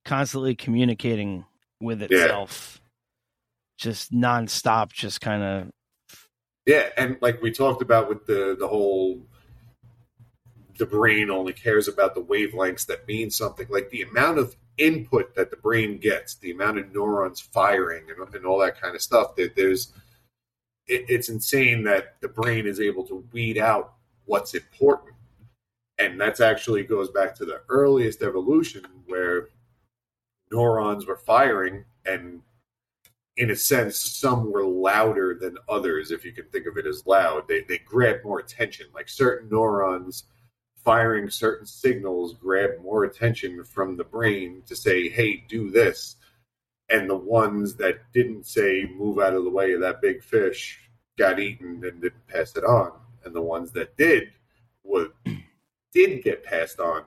[0.04, 1.44] constantly communicating
[1.80, 2.06] with Yeah.
[2.06, 2.80] itself.
[3.78, 5.70] Just nonstop, just kind of
[6.66, 9.26] Yeah, and like we talked about with the the whole
[10.78, 13.66] the brain only cares about the wavelengths that mean something.
[13.70, 18.34] Like the amount of input that the brain gets, the amount of neurons firing, and,
[18.34, 19.36] and all that kind of stuff.
[19.36, 19.92] That there's,
[20.86, 23.94] it, it's insane that the brain is able to weed out
[24.26, 25.14] what's important,
[25.98, 29.48] and that's actually goes back to the earliest evolution where
[30.50, 32.42] neurons were firing and
[33.36, 37.06] in a sense, some were louder than others, if you can think of it as
[37.06, 37.46] loud.
[37.46, 38.86] They, they grab more attention.
[38.94, 40.24] Like certain neurons
[40.86, 46.16] firing certain signals grab more attention from the brain to say, hey, do this.
[46.88, 50.78] And the ones that didn't say, move out of the way of that big fish,
[51.18, 52.92] got eaten and didn't pass it on.
[53.24, 54.30] And the ones that did
[54.84, 55.10] would,
[55.92, 57.02] did get passed on.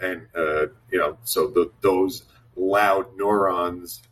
[0.00, 2.24] And, uh, you know, so the, those
[2.58, 4.02] loud neurons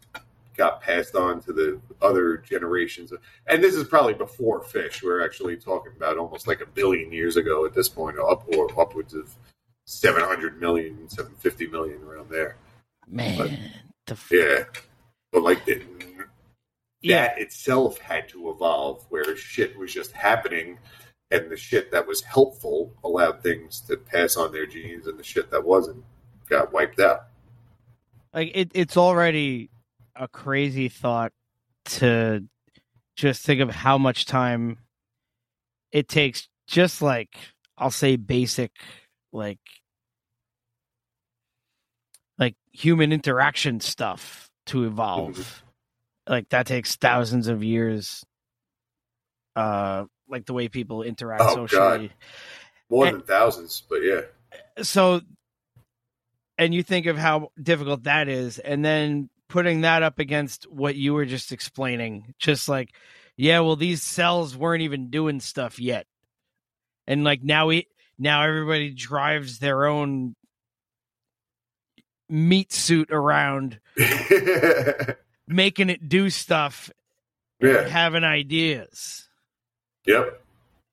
[0.56, 3.12] got passed on to the other generations.
[3.46, 5.02] And this is probably before fish.
[5.02, 8.68] We're actually talking about almost like a billion years ago at this point, up or
[8.80, 9.34] upwards of
[9.86, 12.56] 700 million, 750 million around there.
[13.08, 13.36] man.
[14.06, 14.64] the f- Yeah.
[15.32, 15.82] But like, the,
[17.02, 17.28] Yeah.
[17.28, 20.78] that itself had to evolve, where shit was just happening,
[21.30, 25.22] and the shit that was helpful allowed things to pass on their genes, and the
[25.24, 26.02] shit that wasn't
[26.48, 27.26] got wiped out.
[28.36, 29.70] Like it, it's already
[30.14, 31.32] a crazy thought
[31.86, 32.44] to
[33.16, 34.78] just think of how much time
[35.90, 37.34] it takes just like
[37.78, 38.70] i'll say basic
[39.32, 39.58] like
[42.38, 45.62] like human interaction stuff to evolve
[46.28, 48.24] like that takes thousands of years
[49.54, 52.10] uh like the way people interact Oh, socially God.
[52.90, 54.20] More And- than thousands, but yeah.
[54.82, 55.20] so
[56.58, 60.96] and you think of how difficult that is and then putting that up against what
[60.96, 62.94] you were just explaining just like
[63.36, 66.06] yeah well these cells weren't even doing stuff yet
[67.06, 67.86] and like now we
[68.18, 70.34] now everybody drives their own
[72.28, 73.78] meat suit around
[75.46, 76.90] making it do stuff
[77.60, 77.86] Yeah.
[77.88, 79.28] having ideas
[80.06, 80.42] Yep.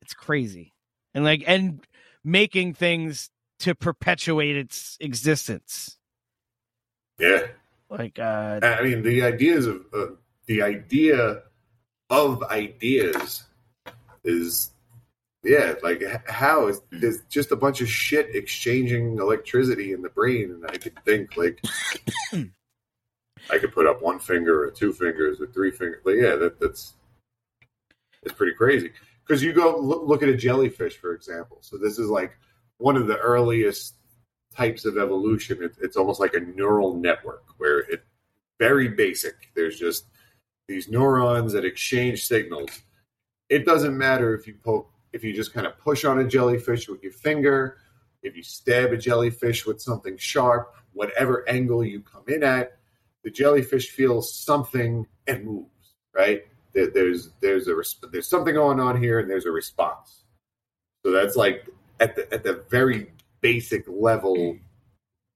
[0.01, 0.74] it's crazy
[1.16, 1.80] and like and
[2.24, 3.30] making things
[3.64, 5.97] to perpetuate its existence
[7.20, 7.47] Yeah.
[7.89, 10.05] like uh I mean, the ideas of uh,
[10.47, 11.43] the idea
[12.09, 13.43] of ideas
[14.24, 14.70] is
[15.43, 20.51] yeah, like how is there's just a bunch of shit exchanging electricity in the brain,
[20.51, 21.59] and I could think like
[23.51, 26.01] I could put up one finger or two fingers or three fingers.
[26.05, 26.93] Like, yeah, that that's
[28.22, 28.91] it's pretty crazy
[29.28, 31.57] because you go look, look at a jellyfish, for example.
[31.61, 32.38] So this is like
[32.78, 33.95] one of the earliest
[34.55, 35.63] types of evolution.
[35.63, 38.03] It, it's almost like a neural network where it
[38.59, 39.51] very basic.
[39.55, 40.05] There's just
[40.67, 42.69] these neurons that exchange signals.
[43.49, 46.88] It doesn't matter if you poke, if you just kind of push on a jellyfish
[46.88, 47.78] with your finger,
[48.21, 52.78] if you stab a jellyfish with something sharp, whatever angle you come in at,
[53.24, 55.69] the jellyfish feels something and moves.
[56.13, 56.43] Right?
[56.74, 57.76] There, there's there's a
[58.11, 60.24] there's something going on here, and there's a response.
[61.05, 61.67] So that's like
[62.04, 64.58] at the at the very basic level,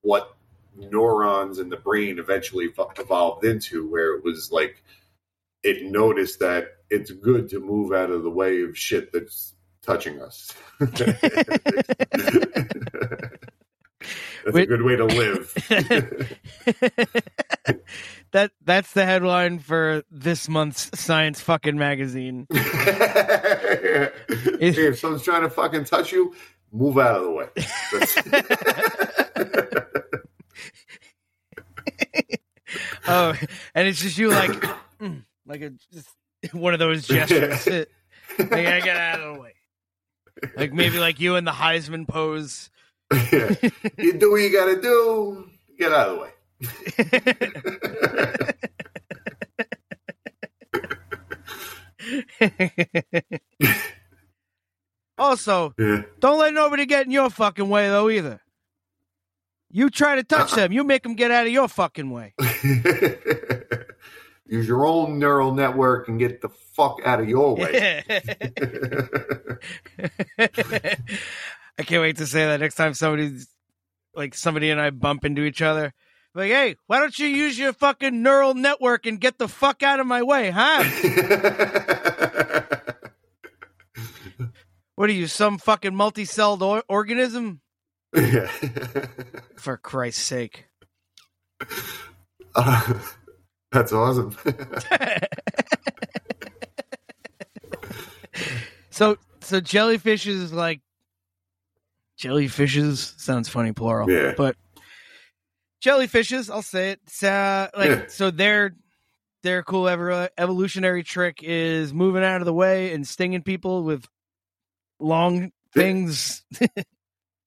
[0.01, 0.35] what
[0.75, 4.83] neurons in the brain eventually evolved into, where it was like
[5.63, 10.21] it noticed that it's good to move out of the way of shit that's touching
[10.21, 10.53] us.
[10.79, 11.01] that's
[14.45, 15.53] a good way to live.
[18.31, 22.45] that that's the headline for this month's science fucking magazine
[24.59, 26.33] if someone's trying to fucking touch you,
[26.71, 27.47] move out of the way.
[33.07, 33.33] Oh
[33.73, 34.51] and it's just you like
[35.01, 36.09] mm, like a just
[36.53, 37.65] one of those gestures
[38.39, 39.53] like I get out of the way
[40.55, 42.69] like maybe like you in the heisman pose
[43.31, 43.55] Yeah.
[43.97, 45.49] You do what you gotta do.
[45.79, 46.31] Get out of the
[53.29, 53.39] way.
[55.27, 56.01] Also Yeah.
[56.19, 58.41] don't let nobody get in your fucking way though either
[59.69, 60.55] you try to touch uh-uh.
[60.55, 62.33] them you make them get out of your fucking way
[64.49, 68.01] Use your own neural network and get the fuck out of your way.
[70.39, 73.49] I can't wait to say that next time somebody's
[74.15, 75.93] like somebody and I bump into each other.
[76.33, 79.99] Like, hey, why don't you use your fucking neural network and get the fuck out
[79.99, 80.83] of my way, huh?
[84.97, 87.61] What are you, some fucking multi-celled or- organism?
[88.15, 88.47] Yeah.
[89.57, 90.65] For Christ's sake.
[92.55, 92.93] Uh,
[93.71, 94.35] that's awesome.
[98.89, 100.81] So, so jellyfishes like
[102.19, 104.33] jellyfishes sounds funny plural, Yeah.
[104.35, 104.55] but
[105.85, 107.23] jellyfishes, I'll say it.
[107.23, 108.05] Uh, like Yeah.
[108.07, 108.75] so, their
[109.43, 114.03] their cool ever evolutionary trick is moving out of the way and stinging people with
[114.99, 116.43] long things.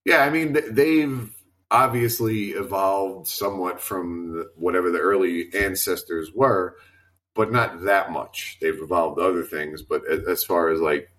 [0.04, 1.30] Yeah, I mean, they've
[1.70, 6.76] obviously evolved somewhat from the, whatever the early ancestors were,
[7.34, 8.58] but not that much.
[8.60, 11.10] They've evolved other things, but as far as like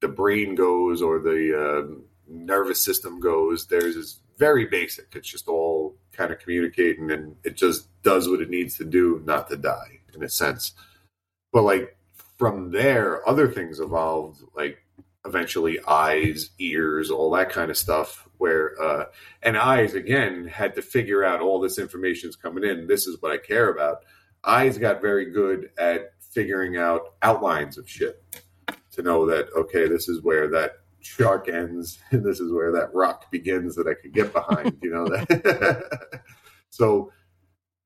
[0.00, 5.14] the brain goes or the um nervous system goes, theirs is very basic.
[5.14, 9.22] It's just all kind of communicating and it just does what it needs to do,
[9.24, 10.72] not to die, in a sense.
[11.52, 11.96] But like
[12.38, 14.78] from there, other things evolved, like
[15.26, 18.28] eventually eyes, ears, all that kind of stuff.
[18.38, 19.06] Where uh,
[19.42, 22.86] and eyes again had to figure out all this information's coming in.
[22.86, 24.04] This is what I care about.
[24.44, 28.22] Eyes got very good at figuring out outlines of shit
[28.92, 32.94] to know that okay, this is where that shark ends, and this is where that
[32.94, 34.76] rock begins that I could get behind.
[34.82, 36.22] you know that.
[36.70, 37.12] so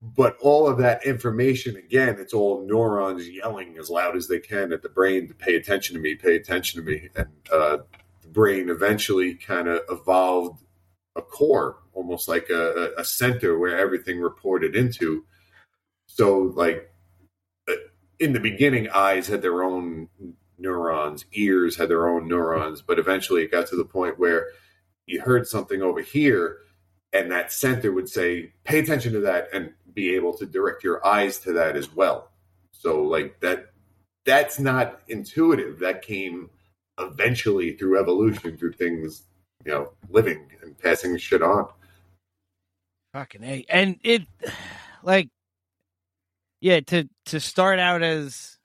[0.02, 4.72] but all of that information again it's all neurons yelling as loud as they can
[4.72, 7.08] at the brain to pay attention to me pay attention to me.
[7.14, 7.78] And uh,
[8.22, 10.62] the brain eventually kind of evolved
[11.16, 15.24] a core almost like a, a center where everything reported into.
[16.06, 16.90] So like
[17.68, 17.74] uh,
[18.18, 20.08] in the beginning eyes had their own
[20.58, 24.48] neurons ears had their own neurons but eventually it got to the point where
[25.06, 26.58] you heard something over here
[27.14, 31.04] and that center would say pay attention to that and be able to direct your
[31.06, 32.30] eyes to that as well.
[32.72, 33.72] So like that
[34.24, 35.80] that's not intuitive.
[35.80, 36.50] That came
[36.98, 39.22] eventually through evolution through things
[39.64, 41.68] you know living and passing shit on.
[43.12, 44.22] Fucking a, and it
[45.02, 45.28] like
[46.60, 48.58] yeah to to start out as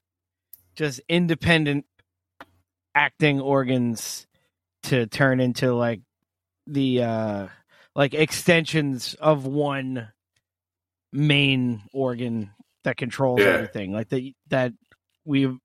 [0.76, 1.86] just independent
[2.94, 4.28] acting organs
[4.84, 6.02] to turn into like
[6.68, 7.48] the uh
[7.96, 10.10] like extensions of one
[11.16, 12.52] main organ
[12.84, 13.48] that controls Yeah.
[13.48, 14.74] everything like that that
[15.24, 15.58] we've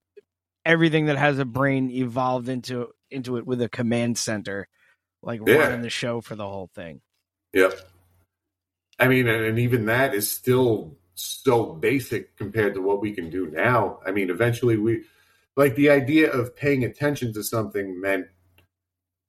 [0.64, 4.68] everything that has a brain evolved into into it with a command center
[5.22, 5.56] like Yeah.
[5.56, 7.00] running the show for the whole thing
[7.52, 7.74] Yep.
[9.00, 13.28] I mean, and, and even that is still so basic compared to what we can
[13.30, 13.98] do now.
[14.06, 15.04] I mean, eventually we,
[15.56, 18.26] like the idea of paying attention to something meant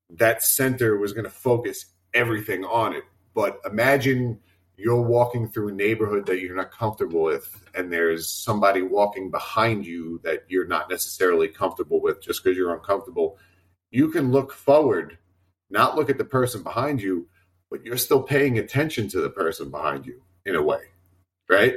[0.10, 3.06] that center was going to focus everything on it.
[3.34, 4.40] But imagine
[4.84, 9.86] you're walking through a neighborhood that you're not comfortable with, and there's somebody walking behind
[9.86, 13.38] you that you're not necessarily comfortable with just because you're uncomfortable.
[13.92, 15.18] You can look forward,
[15.70, 17.28] not look at the person behind you,
[17.70, 20.82] but you're still paying attention to the person behind you in a way,
[21.50, 21.76] right?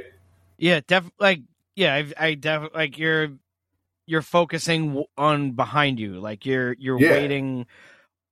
[0.57, 1.41] Yeah, def like
[1.75, 3.29] yeah, I, I def like you're
[4.07, 7.11] you're focusing on behind you, like you're you're Yeah.
[7.11, 7.65] waiting.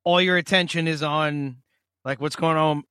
[0.04, 1.58] All your attention is on
[2.04, 2.84] like what's going on,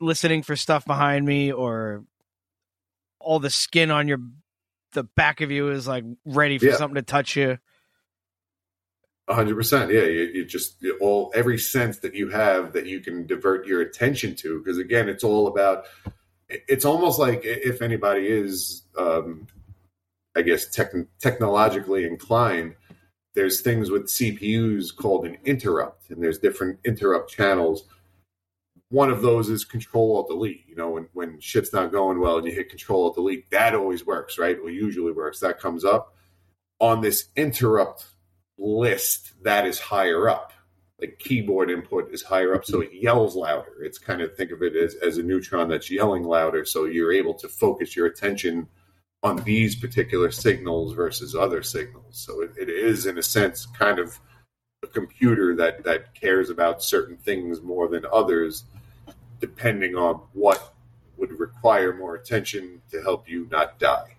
[0.00, 2.04] listening for stuff behind me, or
[3.20, 4.18] all the skin on your
[4.92, 6.76] the back of you is like ready for Yeah.
[6.76, 7.58] something to touch you.
[9.28, 9.92] A hundred percent.
[9.92, 13.66] Yeah, you, you just you- all every sense that you have that you can divert
[13.66, 15.84] your attention to, because again, it's all about.
[16.48, 19.46] It's almost like if anybody is, um,
[20.34, 22.74] I guess, tech, technologically inclined.
[23.34, 27.84] There's things with CPUs called an interrupt, and there's different interrupt channels.
[28.90, 30.64] One of those is Control Alt Delete.
[30.66, 33.74] You know, when when shit's not going well and you hit Control Alt Delete, that
[33.74, 34.58] always works, right?
[34.58, 35.40] Or usually works.
[35.40, 36.14] That comes up
[36.80, 38.06] on this interrupt
[38.56, 40.52] list that is higher up.
[41.00, 43.82] Like keyboard input is higher up, so it yells louder.
[43.82, 47.12] It's kind of think of it as, as a neutron that's yelling louder, so you're
[47.12, 48.66] able to focus your attention
[49.22, 52.18] on these particular signals versus other signals.
[52.18, 54.18] So it, it is, in a sense, kind of
[54.82, 58.64] a computer that, that cares about certain things more than others,
[59.40, 60.74] depending on what
[61.16, 64.16] would require more attention to help you not die.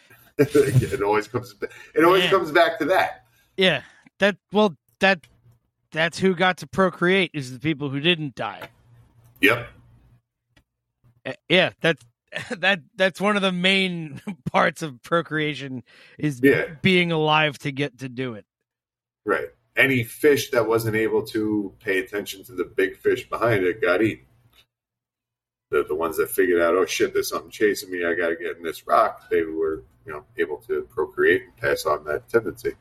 [0.38, 1.54] it always comes.
[1.94, 2.30] It always Man.
[2.30, 3.24] comes back to that.
[3.56, 3.82] Yeah,
[4.18, 5.26] that well that
[5.92, 8.68] that's who got to procreate is the people who didn't die.
[9.40, 9.68] Yep.
[11.26, 12.02] Uh, yeah that's
[12.58, 14.20] that that's one of the main
[14.50, 15.82] parts of procreation
[16.18, 16.66] is Yeah.
[16.80, 18.46] being alive to get to do it
[19.26, 19.48] Right.
[19.76, 24.02] Any fish that wasn't able to pay attention to the big fish behind it got
[24.02, 24.24] eaten.
[25.70, 28.56] The the ones that figured out, oh shit, there's something chasing me, I gotta get
[28.56, 32.72] in this rock, they were, you know, able to procreate and pass on that tendency.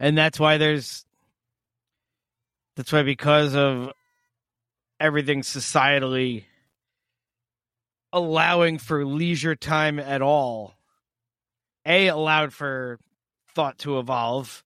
[0.00, 1.04] and that's why there's
[2.76, 3.92] that's why because of
[5.00, 6.44] everything societally
[8.12, 10.74] allowing for leisure time at all
[11.84, 12.98] a allowed for
[13.54, 14.64] thought to evolve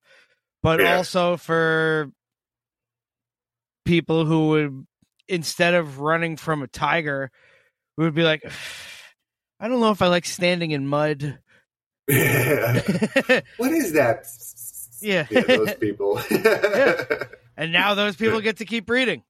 [0.61, 0.95] but Yeah.
[0.97, 2.09] also for
[3.85, 4.87] people who would
[5.27, 7.31] instead of running from a tiger
[7.97, 8.43] we would be like
[9.59, 11.39] i don't know if i like standing in mud
[12.07, 14.25] what is that?
[15.01, 15.25] Yeah.
[15.29, 16.19] Yeah, those people.
[17.57, 19.23] and now those people get to keep breeding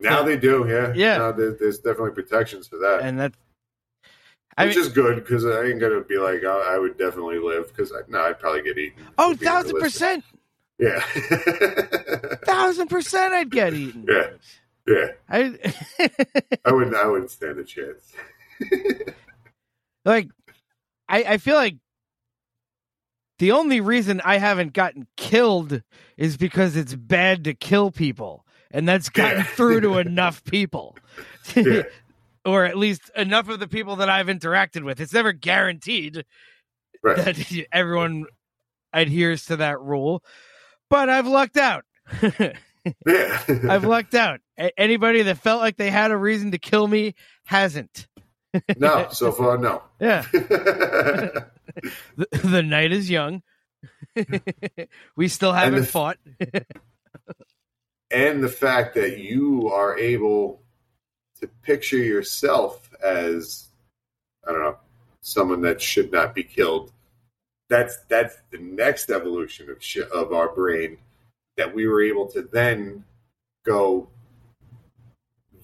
[0.00, 0.92] now they do, yeah.
[0.94, 1.18] Yeah.
[1.18, 3.00] Now there, there's definitely protections for that.
[3.02, 3.34] and that
[4.56, 7.38] I which mean- is good because I ain't gonna be like oh, I would definitely
[7.40, 9.02] live because I, no, I'd probably get eaten.
[9.18, 10.24] oh thousand percent
[10.78, 11.00] Yeah,
[12.44, 14.28] thousand percent i'd get eaten Yeah.
[14.86, 15.06] yeah.
[15.28, 15.58] I
[16.64, 16.94] I wouldn't.
[16.96, 18.12] I wouldn't stand a chance.
[20.04, 20.28] like
[21.08, 21.76] I I feel like
[23.38, 25.82] the only reason I haven't gotten killed
[26.16, 28.44] is because it's bad to kill people.
[28.70, 29.44] And that's gotten Yeah.
[29.44, 30.96] through to enough people.
[31.54, 31.82] Yeah.
[32.44, 35.00] or at least enough of the people that I've interacted with.
[35.00, 36.24] It's never guaranteed
[37.02, 37.16] Right.
[37.16, 38.26] that everyone
[38.92, 40.24] adheres to that rule,
[40.90, 41.84] but I've lucked out.
[43.04, 43.42] Yeah.
[43.68, 44.40] I've lucked out.
[44.58, 47.14] A- anybody that felt like they had a reason to kill me
[47.44, 48.06] hasn't.
[48.78, 49.82] No, so far no.
[50.00, 50.24] Yeah.
[50.32, 51.46] the,
[52.16, 53.42] the night is young.
[55.16, 56.16] we still haven't the- fought.
[58.10, 60.62] and the fact that you are able
[61.40, 63.68] to picture yourself as
[64.46, 64.78] I don't know
[65.20, 66.90] someone that should not be killed.
[67.68, 70.98] That's that's the next evolution of sh- of our brain
[71.56, 73.04] that we were able to then
[73.64, 74.08] go.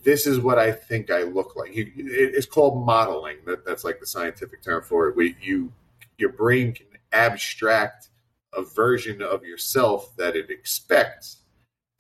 [0.03, 1.75] This is what I think I look like.
[1.75, 3.39] You, it, it's called modeling.
[3.47, 5.37] That, that's like the scientific term for it.
[5.41, 5.73] You
[6.19, 8.09] your brain can abstract
[8.55, 11.39] a version of yourself that it expects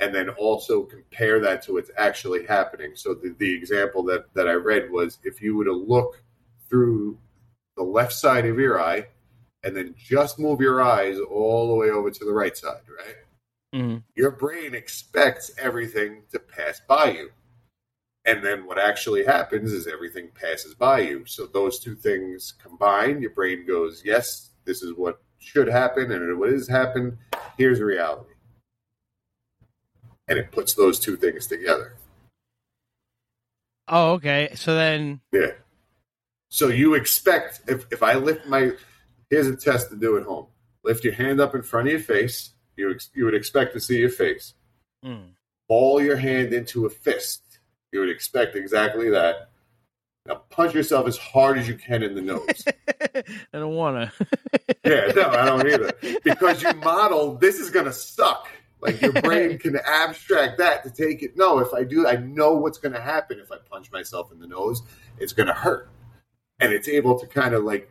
[0.00, 2.92] and then also compare that to what's actually happening.
[2.94, 6.22] So the, the example that, that I read was if you were to look
[6.68, 7.18] through
[7.76, 9.07] the left side of your eye
[9.65, 13.17] and then just move your eyes all the way over to the right side, right?
[13.75, 14.05] Mhm.
[14.15, 17.33] Your brain expects everything to pass by you.
[18.25, 21.27] And then what actually happens is everything passes by you.
[21.27, 26.39] So those two things combine, your brain goes, yes, this is what should happen, and
[26.39, 27.19] what has happened,
[27.59, 28.35] here's reality
[30.29, 31.97] and it puts those two things together.
[33.89, 34.51] Oh, okay.
[34.55, 35.53] So then, Yeah.
[36.51, 38.73] So you expect if, if I lift my
[39.31, 40.47] here's a test to do at home.
[40.85, 42.51] Lift your hand up in front of your face.
[42.77, 44.55] You ex, you would expect to see your face.
[45.05, 45.29] mm,
[45.68, 47.43] Ball your hand into a fist.
[47.93, 49.51] You would expect exactly that.
[50.27, 52.64] Now punch yourself as hard as you can in the nose.
[53.14, 53.22] I
[53.59, 54.27] don't want to.
[54.85, 55.93] yeah, no, I don't either.
[56.25, 58.49] Because you model this is gonna suck.
[58.81, 61.37] Like your brain can abstract that to take it.
[61.37, 64.39] No, if I do, I know what's going to happen if I punch myself in
[64.41, 64.83] the nose.
[65.18, 65.89] It's going to hurt,
[66.61, 67.91] and it's able to kind of like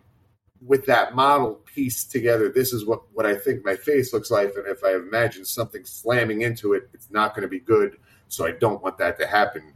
[0.65, 2.49] with that model piece together.
[2.49, 5.85] This is what what I think my face looks like, and if I imagine something
[5.85, 7.97] slamming into it, it's not going to be good.
[8.27, 9.73] So I don't want that to happen,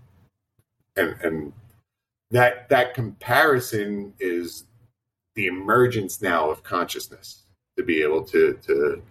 [0.96, 1.54] and and
[2.32, 4.66] that that comparison is
[5.36, 7.44] the emergence now of consciousness
[7.78, 9.02] to be able to to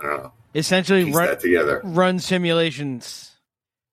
[0.00, 1.80] I don't know Essentially, run that together.
[1.82, 3.32] run simulations.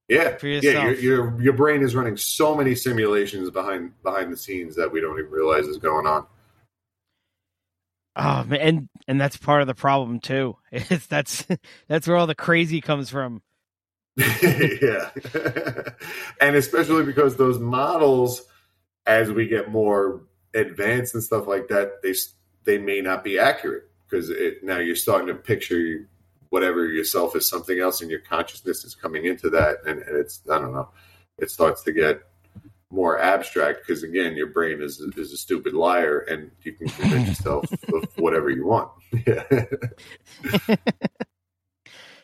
[0.07, 0.83] Yeah, for yeah.
[0.83, 5.01] Your, your your brain is running so many simulations behind behind the scenes that we
[5.01, 6.27] don't even realize is going on.
[8.15, 10.57] Oh man, and and that's part of the problem too.
[10.71, 11.45] It's that's
[11.87, 13.41] that's where all the crazy comes from.
[14.17, 15.11] yeah,
[16.41, 18.41] and especially because those models,
[19.05, 22.13] as we get more advanced and stuff like that, they
[22.65, 24.31] they may not be accurate because
[24.61, 26.09] now you're starting to picture
[26.49, 30.41] whatever yourself as something else, and your consciousness is coming into that, and, and it's
[30.51, 30.89] I don't know,
[31.37, 32.21] it starts to get
[32.91, 37.27] more abstract because again, your brain is is a stupid liar, and you can convince
[37.39, 38.91] yourself of whatever you want.
[39.25, 39.43] Yeah.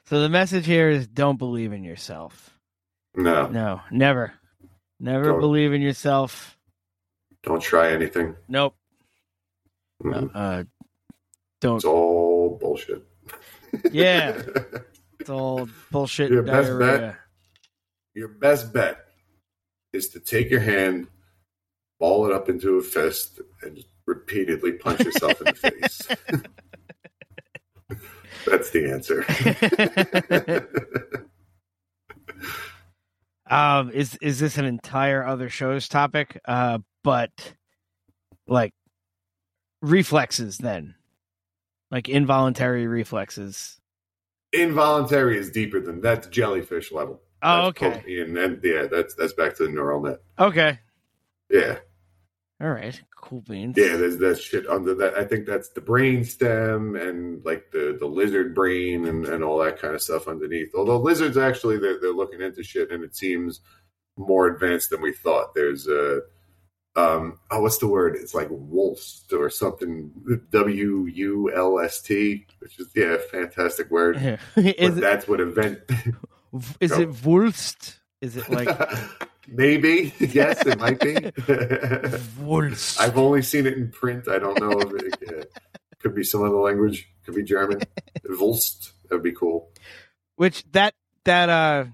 [0.05, 2.57] So the message here is don't believe in yourself.
[3.13, 4.31] no, No, never.
[5.01, 5.41] Never Don't.
[5.41, 6.57] believe in yourself.
[7.43, 8.35] don't try anything.
[8.47, 8.73] Nope.
[10.01, 10.31] Mhm.
[10.33, 10.63] Uh
[11.59, 13.03] don't It's all bullshit.
[13.91, 14.41] Yeah.
[15.19, 17.17] it's all bullshit Your best diarrhea.
[18.15, 19.06] Your best bet
[19.97, 21.07] is to take your hand,
[21.99, 26.07] ball it up into a fist, and repeatedly punch yourself in the face.
[28.45, 29.25] That's the answer.
[33.49, 36.39] um is is this an entire other show's topic?
[36.45, 37.55] Uh but
[38.47, 38.73] like
[39.81, 40.95] reflexes then.
[41.91, 43.79] Like involuntary reflexes.
[44.53, 47.21] Involuntary is deeper than that's jellyfish level.
[47.47, 48.21] Oh, That's okay.
[48.21, 50.19] And then yeah, that's that's back to the neural net.
[50.39, 50.79] Okay.
[51.49, 51.77] Yeah.
[52.59, 52.99] All right.
[53.15, 53.77] Cool beans.
[53.77, 55.13] Yeah, there's that shit under that.
[55.13, 59.59] I think that's the brain stem and like the, the lizard brain and, and all
[59.59, 60.69] that kind of stuff underneath.
[60.75, 63.61] Although lizards actually they're, they're looking into shit and it seems
[64.17, 65.53] more advanced than we thought.
[65.53, 66.21] There's a
[66.95, 68.15] um oh what's the word?
[68.15, 70.11] It's like Wulst or something
[70.49, 74.39] W U L S T, which is yeah, fantastic word.
[74.55, 75.79] but that's what event
[76.79, 77.99] is it Wulst?
[78.21, 78.69] Is it like
[79.47, 81.13] maybe yes it might be.
[82.41, 82.99] Wulst?
[82.99, 84.27] I've only seen it in print.
[84.27, 85.43] I don't know if it yeah.
[85.99, 87.09] could be some other language.
[87.25, 87.81] Could be German.
[88.25, 88.91] Volst.
[89.09, 89.69] That'd be cool.
[90.35, 90.93] Which that
[91.25, 91.85] that uh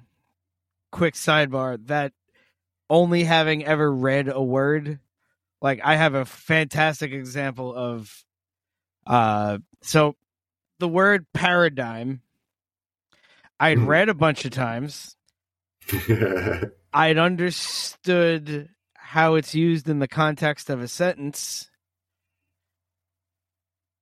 [0.91, 2.13] quick sidebar that
[2.89, 4.99] only having ever read a word
[5.61, 8.23] like I have a fantastic example of
[9.07, 10.15] uh so
[10.79, 12.21] the word paradigm
[13.63, 13.87] I'd Mhm.
[13.87, 15.15] read a bunch of times.
[16.93, 21.69] I'd understood how it's used in the context of a sentence,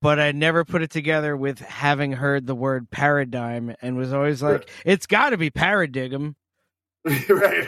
[0.02, 4.42] but I never put it together with having heard the word paradigm and was always
[4.42, 6.36] like, it's got to be paradigm.
[7.06, 7.68] right.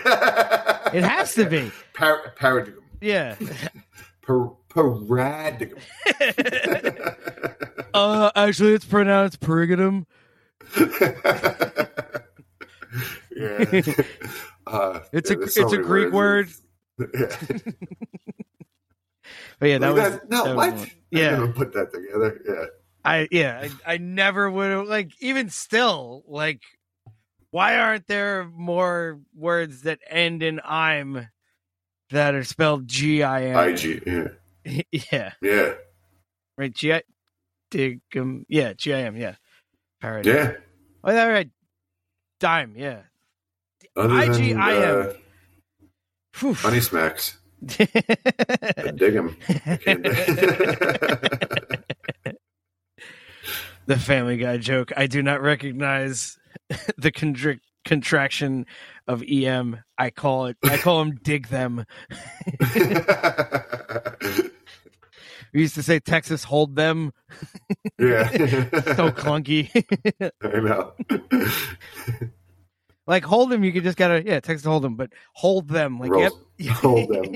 [0.96, 1.72] It has to be.
[1.94, 2.80] Par- paradigm.
[3.02, 3.36] Yeah.
[4.22, 5.76] Per- paradigm.
[7.94, 10.08] Uh, actually, it's pronounced perigonum.
[13.36, 13.82] yeah.
[14.68, 16.48] Uh, It's a so it's a Greek word.
[17.00, 17.64] words.
[19.60, 20.88] But yeah, that Like was that- no, that was what?
[20.90, 22.42] I Yeah, put that together.
[22.48, 22.66] Yeah.
[23.06, 26.62] I yeah, I, I never would have like even still like
[27.52, 31.28] why aren't there more words that end in I'm
[32.10, 33.70] that are spelled G I M?
[33.70, 34.04] IG.
[34.66, 34.82] Yeah.
[34.92, 35.74] yeah, Yeah.
[36.58, 36.74] right.
[36.74, 37.04] G I
[37.72, 39.36] dig um yeah, G I M, yeah.
[40.04, 40.36] Paradigm.
[40.36, 40.52] Yeah.
[41.06, 41.50] Oh, yeah, right.
[42.42, 43.04] Dime, yeah.
[43.96, 45.16] Other than, IGIM.
[46.44, 47.38] uh, Funny smacks.
[47.80, 47.86] I
[48.98, 49.38] dig him.
[53.86, 54.92] the Family Guy joke.
[54.98, 56.38] I do not recognize
[56.98, 58.66] the contraction
[59.08, 59.82] of EM.
[59.98, 60.58] I call it.
[60.66, 61.86] I call them dig them.
[65.54, 67.14] We used to say Texas hold them.
[68.00, 68.30] yeah.
[68.96, 69.70] So clunky.
[70.42, 70.94] I know.
[73.08, 76.12] like hold them, you could just gotta yeah Texas hold them, but hold them like
[76.12, 76.76] Rolls- yep.
[76.76, 77.36] hold them.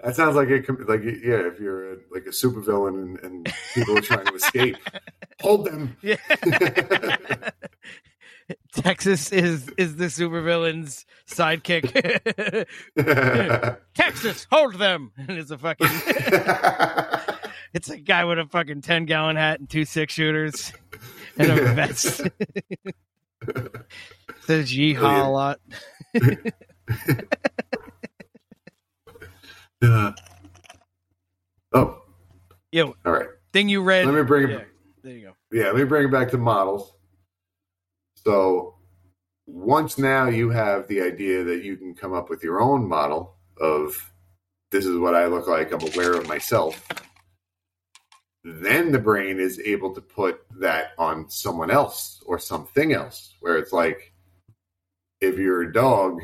[0.00, 0.68] That sounds like it.
[0.88, 4.76] Like yeah, if you're a, like a supervillain and, and people are trying to escape,
[5.40, 5.96] hold them.
[6.02, 6.16] Yeah.
[8.74, 12.66] Texas is is the supervillain's sidekick.
[13.94, 15.12] Texas, hold them.
[15.18, 15.86] And it's a fucking
[17.72, 20.72] it's a guy with a fucking ten gallon hat and two six shooters
[21.38, 22.20] and a vest.
[24.42, 25.60] Says yeehaw a lot.
[29.82, 30.12] Uh,
[31.74, 32.02] oh,
[32.72, 33.28] Yo, all right.
[33.52, 34.06] thing you read.
[34.06, 34.50] Let me bring it.
[34.50, 34.64] Yeah,
[35.02, 35.32] there you go.
[35.52, 36.93] Yeah, let me bring it back to models.
[38.26, 38.76] So
[39.46, 43.36] once now you have the idea that you can come up with your own model
[43.60, 44.10] of
[44.70, 46.86] this is what I look like, I'm aware of myself.
[48.42, 53.56] Then the brain is able to put that on someone else or something else, where
[53.56, 54.12] it's like,
[55.20, 56.20] if you're a dog,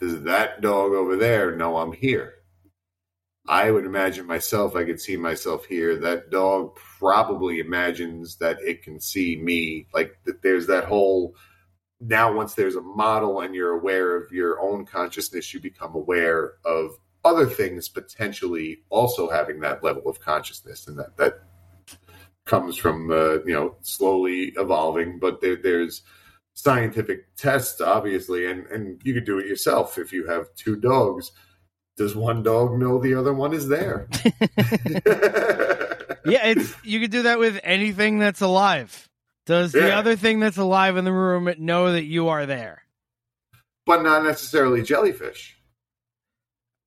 [0.00, 2.34] does that dog over there know I'm here?
[3.48, 5.96] I would imagine myself, I could see myself here.
[5.96, 9.86] That dog probably imagines that it can see me.
[9.94, 11.34] Like there's that whole
[12.00, 16.54] now once there's a model and you're aware of your own consciousness, you become aware
[16.64, 21.42] of other things potentially also having that level of consciousness and that that
[22.44, 26.02] comes from uh, you know slowly evolving but there, there's
[26.54, 31.32] scientific tests obviously and and you could do it yourself if you have two dogs
[31.96, 34.08] does one dog know the other one is there
[36.24, 39.08] Yeah, it's you could do that with anything that's alive.
[39.46, 39.98] Does the Yeah.
[39.98, 42.82] other thing that's alive in the room know that you are there?
[43.86, 45.56] but not necessarily jellyfish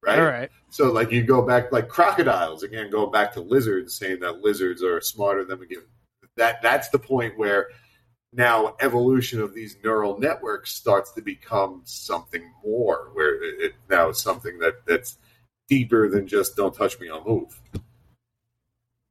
[0.04, 0.50] right All right.
[0.70, 4.84] So, like, you go back, like crocodiles again, go back to lizards, saying that lizards
[4.84, 5.84] are smarter than we give.
[6.36, 7.70] That that's the point where
[8.32, 14.10] now evolution of these neural networks starts to become something more, where it, it now
[14.10, 15.18] is something that that's
[15.68, 17.60] deeper than just "don't touch me, I'll move."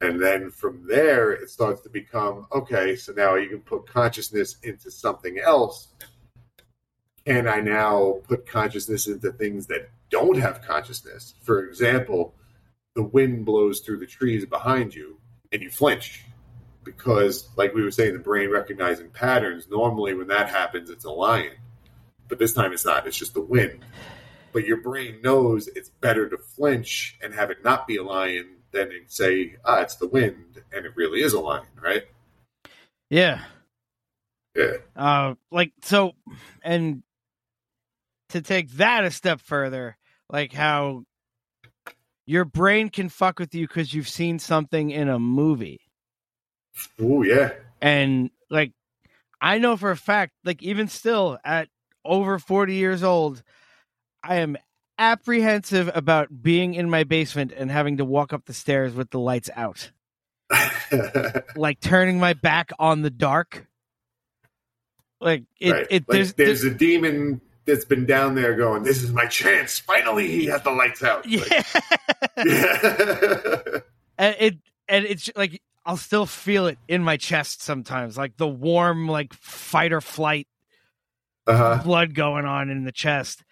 [0.00, 2.94] And then from there, it starts to become okay.
[2.94, 5.88] So now you can put consciousness into something else.
[7.26, 11.34] Can I now put consciousness into things that don't have consciousness?
[11.42, 12.34] For example,
[12.94, 15.18] the wind blows through the trees behind you
[15.52, 16.24] and you flinch
[16.96, 19.68] because, like we were saying, the brain recognizing patterns.
[19.70, 21.52] Normally, when that happens, it's a lion,
[22.28, 23.06] but this time it's not.
[23.06, 23.84] It's just the wind.
[24.52, 28.56] But your brain knows it's better to flinch and have it not be a lion
[28.72, 32.04] than to say, ah, it's the wind, and it really is a lion, right?
[33.10, 33.42] Yeah.
[34.56, 34.78] Yeah.
[34.96, 36.12] Uh, like so,
[36.62, 37.02] and
[38.30, 39.96] to take that a step further,
[40.30, 41.04] like how
[42.26, 45.80] your brain can fuck with you because you've seen something in a movie,
[47.00, 47.52] Oh, yeah.
[47.80, 48.72] and like
[49.40, 51.68] I know for a fact, like even still at
[52.04, 53.42] over forty years old,
[54.22, 54.56] I am
[54.98, 59.20] apprehensive about being in my basement and having to walk up the stairs with the
[59.20, 59.92] lights out,
[61.56, 63.66] like turning my back on the dark.
[65.20, 65.86] Like it, right.
[65.90, 69.78] it Like, there's, there's a demon that's been down there going, "This is my chance.
[69.78, 71.44] Finally, he has the lights out." yeah.
[72.44, 73.80] Yeah.
[74.18, 74.58] and it
[74.88, 79.32] and it's like I'll still feel it in my chest sometimes, like the warm, like
[79.32, 80.46] fight or flight
[81.46, 81.80] uh-huh.
[81.82, 83.42] blood going on in the chest,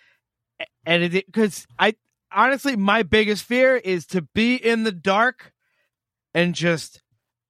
[0.84, 1.94] and it because I
[2.30, 5.54] honestly my biggest fear is to be in the dark
[6.34, 7.02] and just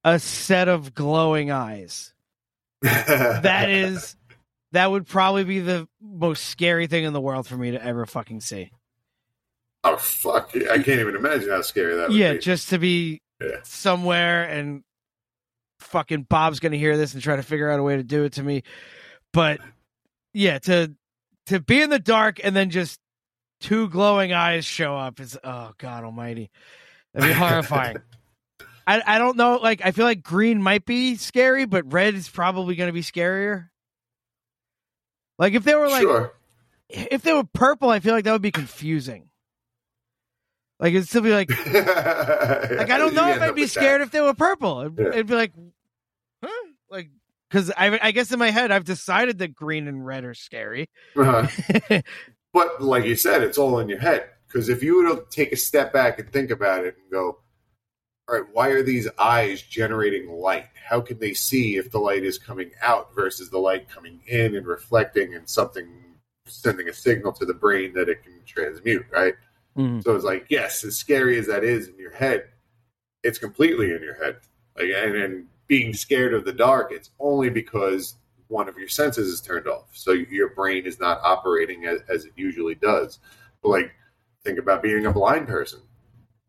[0.04, 2.14] a set of glowing eyes.
[2.82, 4.14] That is
[4.70, 8.06] that would probably be the most scary thing in the world for me to ever
[8.06, 8.70] fucking see.
[9.82, 10.52] Oh fuck!
[10.54, 12.20] I can't even imagine how scary that would be.
[12.20, 12.38] yeah, be.
[12.38, 13.58] just to be Yeah.
[13.64, 14.82] somewhere and
[15.80, 18.34] fucking Bob's gonna hear this and try to figure out a way to do it
[18.34, 18.62] to me.
[19.32, 19.60] But
[20.32, 20.94] yeah, to
[21.46, 22.98] to be in the dark and then just
[23.60, 26.50] two glowing eyes show up is oh god almighty.
[27.14, 27.96] That'd be horrifying.
[28.86, 32.28] I I don't know, like I feel like green might be scary, but red is
[32.28, 33.68] probably gonna be scarier.
[35.38, 36.32] Like if they were like sure.
[36.88, 39.28] if they were purple, I feel like that would be confusing.
[40.78, 44.20] Like it'd still be like like I don't know if I'd be scared if they
[44.20, 44.80] were purple.
[44.82, 45.08] It'd, Yeah.
[45.08, 45.52] it'd be like,
[46.44, 46.50] huh?
[46.90, 47.10] Like
[47.50, 50.88] because I I guess in my head I've decided that green and red are scary.
[51.16, 52.00] Uh-huh.
[52.52, 54.30] But like you said, it's all in your head.
[54.48, 57.38] Because if you were to take a step back and think about it and go,
[58.28, 60.64] all right, why are these eyes generating light?
[60.82, 64.56] How can they see if the light is coming out versus the light coming in
[64.56, 65.86] and reflecting and something
[66.46, 69.34] sending a signal to the brain that it can transmute, right?
[69.76, 70.02] Mhm.
[70.02, 72.48] So it's like, yes, as scary as that is in your head,
[73.22, 74.36] it's completely in your head.
[74.76, 78.14] Like, and, and being scared of the dark, it's only because
[78.48, 79.88] one of your senses is turned off.
[79.92, 83.18] So your brain is not operating as, as it usually does.
[83.62, 83.92] But like,
[84.44, 85.80] think about being a blind person.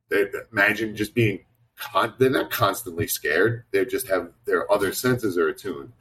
[0.09, 1.39] They, imagine just being,
[1.77, 3.65] con- they're not constantly scared.
[3.71, 5.91] They just have their other senses are attuned.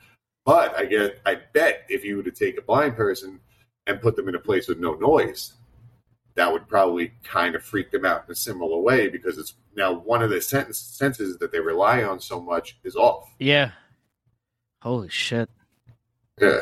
[0.45, 3.41] But I get, I bet if you were to take a blind person
[3.87, 5.55] and put them in a place with no noise,
[6.37, 9.93] that would probably kind of freak them out in a similar way because it's now
[9.93, 13.29] one of the sen- senses that they rely on so much is off.
[13.39, 13.73] Yeah.
[14.83, 15.51] Holy shit.
[16.41, 16.61] Yeah.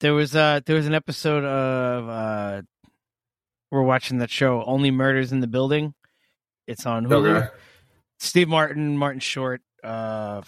[0.00, 2.62] There was uh there was an episode of uh
[3.70, 5.94] we're watching that show Only Murders in the Building.
[6.66, 7.36] It's on Hulu.
[7.36, 7.48] Okay.
[8.18, 10.42] Steve Martin, Martin Short, uh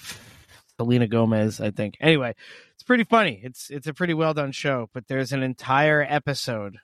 [0.79, 1.99] Selena Gomez, I think.
[2.01, 2.35] Anyway,
[2.75, 3.41] it's pretty funny.
[3.43, 6.79] It's it's a pretty well done show, but there's an entire episode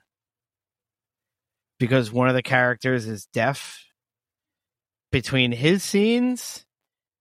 [1.79, 3.83] because one of the characters is deaf
[5.11, 6.65] between his scenes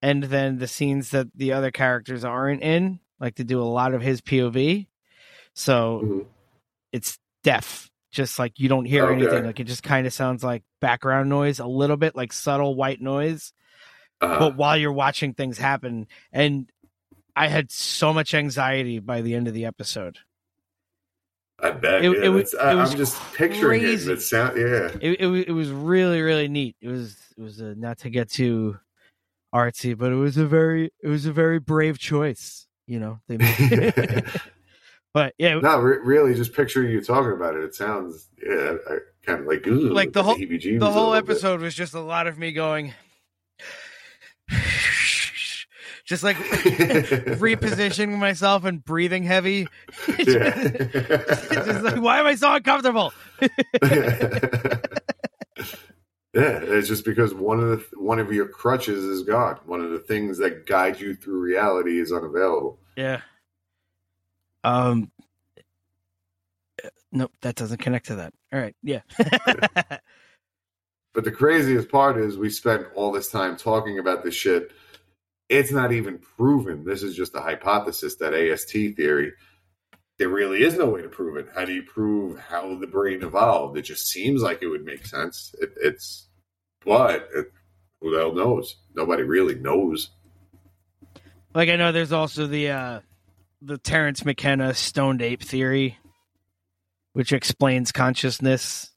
[0.03, 3.95] and then the scenes that the other characters aren't in, like to do a lot
[3.95, 4.87] of his POV.
[5.55, 6.27] So Mhm.
[6.93, 9.15] it's deaf, just like you don't hear Okay.
[9.15, 9.45] anything.
[9.45, 13.01] Like it just kind of sounds like background noise, a little bit like subtle white
[13.01, 13.53] noise.
[14.21, 14.39] Uh-huh.
[14.39, 16.71] But while you're watching things happen, and
[17.35, 20.19] I had so much anxiety by the end of the episode.
[21.59, 22.05] I bet.
[22.05, 24.11] It- yeah, it was- I, it was I'm just picturing crazy.
[24.11, 24.15] it.
[24.19, 24.91] It sound, yeah.
[25.01, 26.77] It it, it was really really neat.
[26.81, 28.79] It was it was a, not to get too
[29.55, 32.67] artsy, but it was a very it was a very brave choice.
[32.87, 34.25] You know, they made.
[35.15, 38.75] but yeah, no, re- really, just picturing you talking about it, it sounds, yeah,
[39.25, 41.31] kind of like, ooh, like the whole the whole little bit.
[41.33, 42.93] episode was just a lot of me going
[46.07, 49.67] just like repositioning myself and breathing heavy
[50.19, 50.69] Yeah.
[51.51, 53.13] just like why am i so uncomfortable
[56.35, 59.59] Yeah, it's just because one of the one of your crutches is gone.
[59.65, 62.79] One of the things that guide you through reality is unavailable.
[62.95, 63.23] yeah
[64.63, 65.11] um
[67.11, 69.01] nope that doesn't connect to that all right yeah
[71.15, 74.71] But the craziest part is we spent all this time talking about this shit.
[75.49, 76.85] It's not even proven.
[76.85, 79.33] This is just a hypothesis, that AST theory.
[80.19, 81.49] There really is no way to prove it.
[81.55, 83.77] How do you prove how the brain evolved?
[83.79, 85.55] It just seems like it would make sense.
[85.61, 86.29] It, it's,
[86.85, 87.47] but it,
[88.01, 88.77] who the hell knows?
[88.95, 90.11] Nobody really knows.
[91.55, 93.01] like i know there's also the uh
[93.63, 95.99] the Terence McKenna stoned ape theory
[97.15, 98.91] which explains consciousness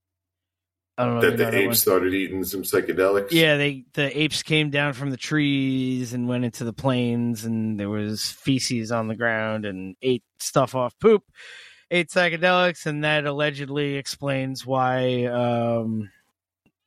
[0.99, 3.31] i don't know that the apes started eating some psychedelics.
[3.31, 7.79] Yeah, they the apes came down from the trees and went into the plains, and
[7.79, 11.23] there was feces on the ground and ate stuff off poop,
[11.89, 16.09] ate psychedelics, and that allegedly explains why um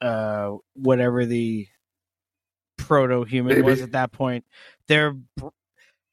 [0.03, 1.67] uh whatever the
[2.77, 4.45] proto human was at that point,
[4.89, 5.15] their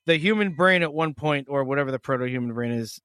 [0.06, 3.02] the human brain at one point or whatever the proto human brain is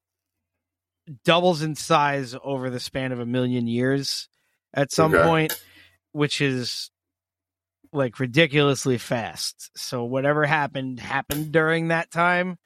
[1.25, 4.29] doubles in size over the span of a million years
[4.75, 5.23] at some Okay.
[5.23, 5.53] point,
[6.11, 6.91] which is
[7.91, 9.71] like ridiculously fast.
[9.75, 12.57] So whatever happened happened during that time,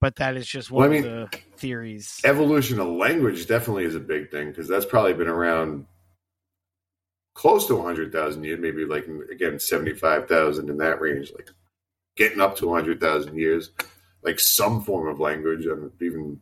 [0.00, 2.20] but that is just one Well, I of the theories.
[2.24, 5.86] Evolution of language definitely is a big thing because that's probably been around
[7.34, 11.48] close to 100,000 years, maybe like, again, 75,000 in that range, like
[12.16, 13.70] getting up to 100,000 years,
[14.22, 15.66] like some form of language.
[15.66, 16.40] And even,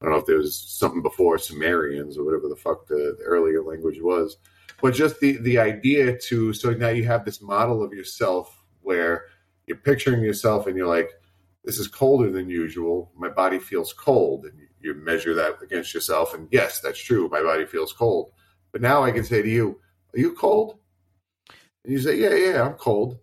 [0.00, 3.24] I don't know if there was something before Sumerians or whatever the fuck the, the
[3.24, 4.36] earlier language was.
[4.80, 9.26] But just the, the idea to, so now you have this model of yourself where
[9.66, 11.10] you're picturing yourself and you're like,
[11.64, 13.10] this is colder than usual.
[13.16, 14.44] My body feels cold.
[14.44, 16.34] And you measure that against yourself.
[16.34, 17.28] And yes, that's true.
[17.30, 18.32] My body feels cold.
[18.70, 19.80] But now I can say to you,
[20.12, 20.78] "Are you cold?"
[21.84, 23.18] And you say, "Yeah, yeah, I'm cold."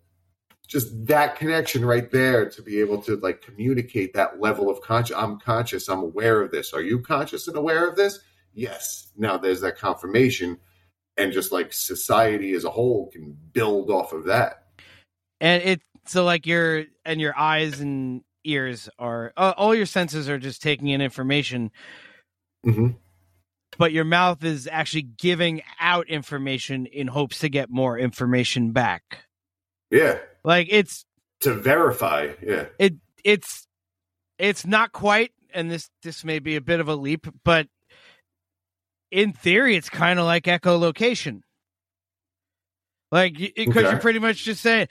[0.68, 5.16] Just that connection right there to be able to like communicate that level of conscious.
[5.16, 5.89] I'm conscious.
[5.89, 6.74] I'm aware of this.
[6.74, 8.20] Are you conscious and aware of this?
[8.54, 9.12] Yes.
[9.18, 10.58] Now there's that confirmation,
[11.22, 14.64] and just like society as a whole can build off of that.
[15.40, 20.28] and it so like your and your eyes and ears are uh, all your senses
[20.28, 21.72] are just taking in information
[22.64, 22.90] hmm
[23.78, 29.20] but your mouth is actually giving out information in hopes to get more information back
[29.92, 31.06] Yeah, like it's
[31.42, 32.34] to verify.
[32.46, 33.68] Yeah, it it's
[34.38, 37.68] it's not quite and this this may be a bit of a leap but
[39.12, 41.41] in theory it's kind of like echolocation
[43.12, 43.82] like because Okay.
[43.91, 44.88] you're pretty much just saying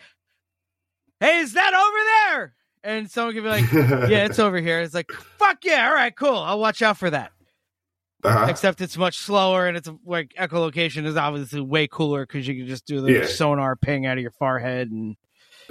[1.21, 2.55] hey is that over there
[2.85, 3.73] and someone could be like
[4.11, 7.11] yeah it's over here it's like fuck yeah all right cool i'll watch out for
[7.11, 7.33] that
[8.23, 8.47] uh-huh.
[8.51, 12.67] except it's much slower and it's like echolocation is obviously way cooler because you can
[12.67, 13.27] just do the Yeah.
[13.27, 15.17] sonar ping out of your forehead and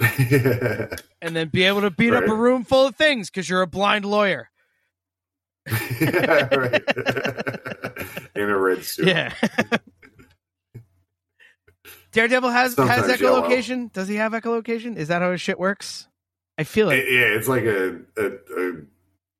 [0.00, 3.66] and then be able to beat up a room full of things because you're a
[3.66, 4.48] blind lawyer
[6.00, 6.82] right.
[8.36, 9.06] In a red suit.
[9.08, 9.32] Yeah.
[12.12, 13.42] Daredevil has Sometimes has yellow.
[13.42, 13.92] echolocation.
[13.92, 14.96] Does he have echolocation?
[14.96, 16.08] Is that how his shit works?
[16.58, 18.26] I feel like It- yeah, it's like a, a,
[18.58, 18.72] a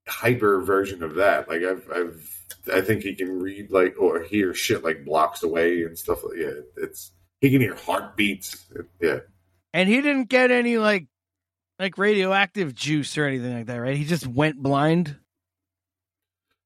[0.09, 1.49] hyper version of that.
[1.49, 2.37] Like I've, I've,
[2.73, 6.23] I think he can read like or hear shit like blocks away and stuff.
[6.25, 7.11] Like yeah, it's
[7.41, 8.67] he can hear heartbeats.
[9.01, 9.19] Yeah,
[9.73, 11.07] and he didn't get any like
[11.79, 13.97] like radioactive juice or anything like that, right?
[13.97, 15.17] He just went blind.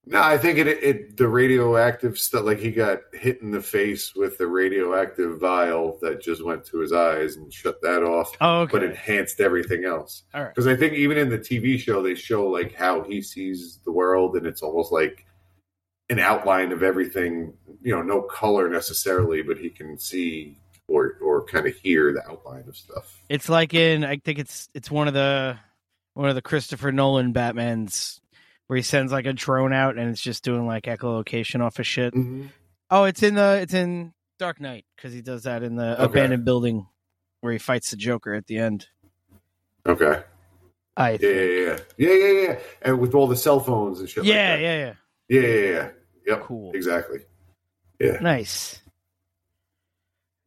[0.06, 2.44] No, I think it, it the radioactive stuff.
[2.44, 6.80] Like he got hit in the face with the radioactive vial that just went to
[6.80, 8.36] his eyes and shut that off.
[8.40, 8.72] Oh, okay.
[8.72, 10.24] But enhanced everything else.
[10.34, 10.54] All right.
[10.54, 13.92] Because I think even in the TV show, they show like how he sees the
[13.92, 15.24] world, and it's almost like
[16.10, 17.54] an outline of everything.
[17.80, 22.28] You know, no color necessarily, but he can see or or kind of hear the
[22.28, 23.22] outline of stuff.
[23.30, 25.58] It's like in I think it's it's one of the
[26.12, 28.20] one of the Christopher Nolan Batmans
[28.66, 31.86] where he sends like a drone out and it's just doing like echolocation off of
[31.86, 32.14] shit.
[32.14, 32.46] Mm-hmm.
[32.90, 36.04] Oh, it's in the it's in Dark Knight because he does that in the Okay.
[36.04, 36.86] abandoned building
[37.40, 38.86] where he fights the Joker at the end.
[39.86, 40.22] Okay.
[40.96, 42.58] I Yeah, yeah, yeah, yeah, yeah, yeah.
[42.82, 44.24] And with all the cell phones and shit.
[44.24, 44.62] yeah, like that.
[44.62, 44.92] yeah, yeah.
[45.28, 45.88] yeah, yeah, yeah.
[46.26, 46.42] Yep.
[46.44, 46.72] Cool.
[46.72, 47.18] Exactly.
[48.00, 48.18] Yeah.
[48.20, 48.80] Nice.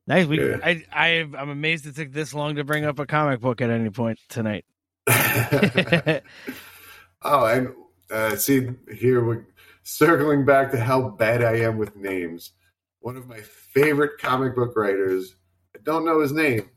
[0.07, 0.25] Nice.
[0.25, 0.57] We, Yeah.
[0.63, 1.07] I, I,
[1.37, 4.19] I'm amazed it took this long to bring up a comic book at any point
[4.29, 4.65] tonight.
[7.21, 7.73] oh, and
[8.11, 9.37] uh, see here we
[9.83, 12.51] circling back to how bad I am with names.
[12.99, 15.35] One of my favorite comic book writers.
[15.75, 16.69] I don't know his name,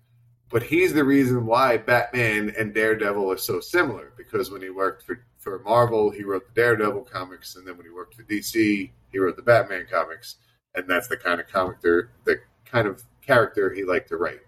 [0.50, 4.12] but he's the reason why Batman and Daredevil are so similar.
[4.16, 7.86] Because when he worked for for Marvel, he wrote the Daredevil comics, and then when
[7.86, 10.36] he worked for DC, he wrote the Batman comics,
[10.74, 14.40] and that's the kind of comic the kind of character he liked to write.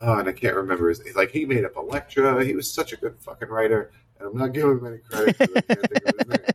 [0.00, 1.02] Oh, and I can't remember his.
[1.16, 2.44] Like he made up Elektra.
[2.44, 5.36] He was such a good fucking writer, and I'm not giving him any credit.
[5.40, 6.38] I can't think of his name.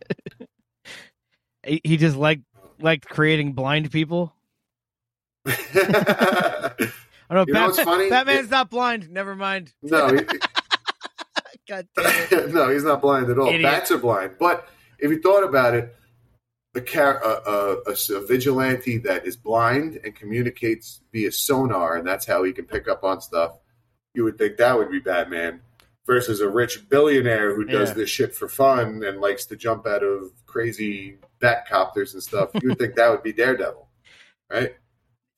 [1.65, 2.43] He, he just liked
[2.81, 4.35] liked creating blind people.
[5.45, 6.73] I
[7.29, 7.43] don't know.
[7.47, 7.67] You know.
[7.67, 8.09] know funny?
[8.09, 9.09] Batman's not blind.
[9.09, 9.73] Never mind.
[9.81, 10.19] no, he,
[11.67, 12.53] God damn it.
[12.53, 13.47] no, he's not blind at all.
[13.47, 13.63] Idiot.
[13.63, 14.33] Bats are blind.
[14.37, 14.67] But
[14.99, 15.95] if you thought about it,
[16.75, 22.25] a, car, a, a, a vigilante that is blind and communicates via sonar, and that's
[22.25, 23.57] how he can pick up on stuff,
[24.13, 25.61] you would think that would be Batman.
[26.05, 27.95] Versus a rich billionaire who does Yeah.
[27.95, 32.49] this shit for fun and likes to jump out of crazy bat copters and stuff.
[32.61, 33.87] You would think that would be Daredevil,
[34.51, 34.75] right?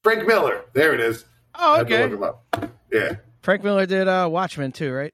[0.03, 0.65] Frank Miller.
[0.73, 1.23] There it is.
[1.53, 2.03] Oh, I had to okay.
[2.03, 2.45] look him up.
[2.91, 3.15] Yeah.
[3.43, 5.13] Frank Miller did uh, Watchmen too, right?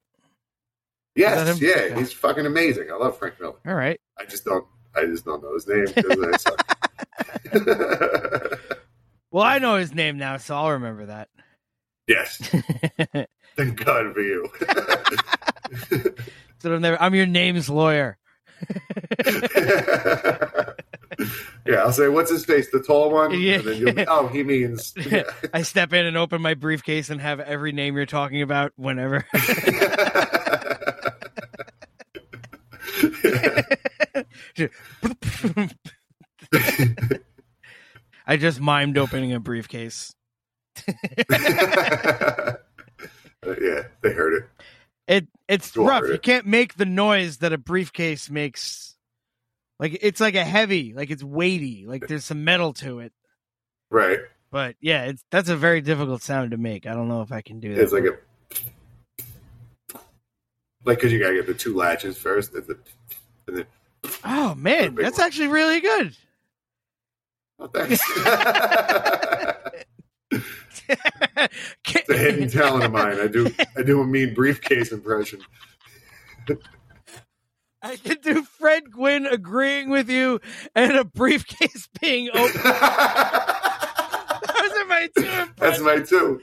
[1.16, 1.60] Yes.
[1.62, 1.72] Yeah.
[1.74, 1.94] Okay.
[2.00, 2.90] He's fucking amazing.
[2.90, 3.58] I love Frank Miller.
[3.68, 4.00] All right.
[4.18, 4.66] I just don't.
[4.96, 6.46] I just don't know his name because
[7.54, 8.56] I.
[9.32, 11.30] Well, I know his name now, so I'll remember that.
[12.06, 12.54] yes.
[13.56, 14.50] Thank God for you.
[16.60, 18.18] so I'm, never, I'm your name's lawyer.
[21.66, 22.70] yeah, I'll say, "What's his face?
[22.72, 23.56] The tall one." Yeah.
[23.56, 24.94] And then you'll be, oh, he means.
[24.96, 25.24] Yeah.
[25.54, 29.26] I step in and open my briefcase and have every name you're talking about whenever.
[38.28, 40.14] I just mimed opening a briefcase.
[43.62, 44.44] Yeah, they heard it.
[45.08, 46.04] It it's rough.
[46.04, 48.96] for You can't make the noise that a briefcase makes.
[49.80, 53.14] Like it's like a heavy, like it's weighty, like there's some metal to it.
[53.90, 54.20] Right.
[54.52, 56.86] But yeah, it's that's a very difficult sound to make.
[56.86, 57.82] I don't know if I can do that.
[57.82, 58.18] It's like a.
[60.84, 62.78] Like, because you gotta get the two latches first, and, the,
[63.48, 63.66] and then
[64.24, 65.28] oh man, that's one.
[65.28, 66.16] actually really good.
[67.60, 68.02] Oh, thanks.
[70.90, 73.20] it's a hidden talent of mine.
[73.20, 75.42] I do I do a mean briefcase impression.
[77.84, 80.40] I can do Fred Gwynne agreeing with you
[80.76, 82.44] and a briefcase being open.
[82.54, 82.70] Those are
[84.88, 85.46] my two.
[85.58, 86.40] That's my two.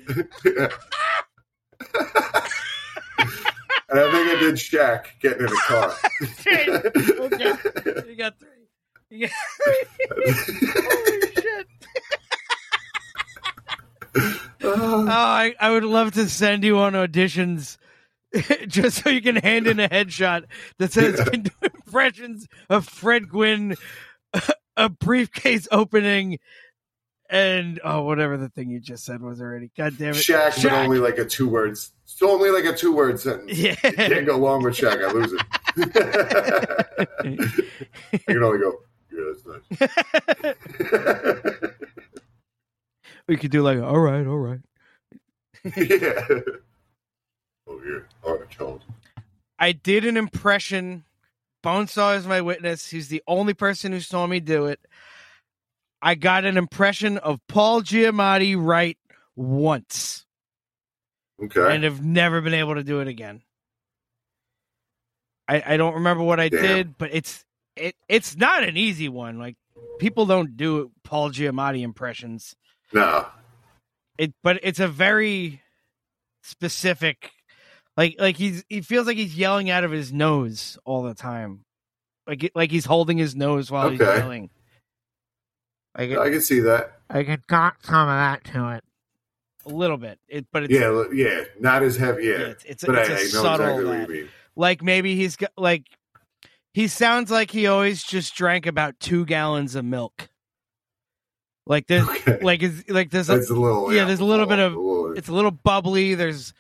[3.89, 5.95] and I think I did Shaq getting in a car.
[6.41, 6.67] okay.
[8.09, 8.67] You got three.
[9.11, 9.85] You got three.
[10.11, 10.33] Holy
[11.35, 11.67] shit.
[14.63, 17.79] Oh, I, I would love to send you on auditions
[18.67, 20.45] just so you can hand in a headshot
[20.79, 23.77] that says do impressions of Fred Gwynne,
[24.77, 26.39] a briefcase opening,
[27.31, 29.71] and oh, whatever the thing you just said was already.
[29.77, 31.93] God damn it, Shaq, but only like a two words.
[32.05, 33.57] It's only like a two word sentence.
[33.57, 33.77] Yeah.
[33.85, 35.07] You can't go long with Shaq.
[35.07, 35.41] I lose it.
[38.13, 38.81] I can only go.
[39.13, 39.47] Yeah, that's
[40.43, 40.55] nice.
[43.29, 44.61] We could do like, all right, all right.
[45.77, 46.27] yeah.
[47.69, 48.83] Oh yeah, all right, Charles.
[49.59, 51.05] I did an impression.
[51.63, 52.89] Bonesaw is my witness.
[52.89, 54.81] He's the only person who saw me do it.
[56.01, 58.97] I got an impression of Paul Giamatti right
[59.37, 60.25] once.
[61.43, 61.75] Okay.
[61.75, 63.43] And have never been able to do it again.
[65.47, 66.63] I, I don't remember what I Damn.
[66.63, 67.45] did, but it's
[67.77, 69.39] it it's not an easy one.
[69.39, 69.57] Like
[69.99, 72.55] people don't do Paul Giamatti impressions.
[72.93, 73.27] No.
[74.17, 75.63] It but it's a very
[76.43, 77.31] specific
[77.97, 81.65] like like he's he feels like he's yelling out of his nose all the time.
[82.27, 84.19] Like like he's holding his nose while he's Okay.
[84.19, 84.51] yelling.
[85.97, 87.01] Like I can see that.
[87.11, 88.85] I it got some of that to it.
[89.67, 90.19] A little bit.
[90.29, 92.25] It but it's Yeah, yeah, not as heavy.
[92.25, 94.29] Yeah, it's- it's a- but it's I, a I know subtle exactly what you mean.
[94.57, 95.85] like maybe he's got like
[96.75, 100.28] he sounds like he always just drank about two gallons of milk.
[101.69, 102.39] Like there's Okay.
[102.43, 103.93] like is like there's That's a little.
[103.93, 106.15] yeah, there's a little bit of a little- it's a little bubbly.
[106.17, 106.53] There's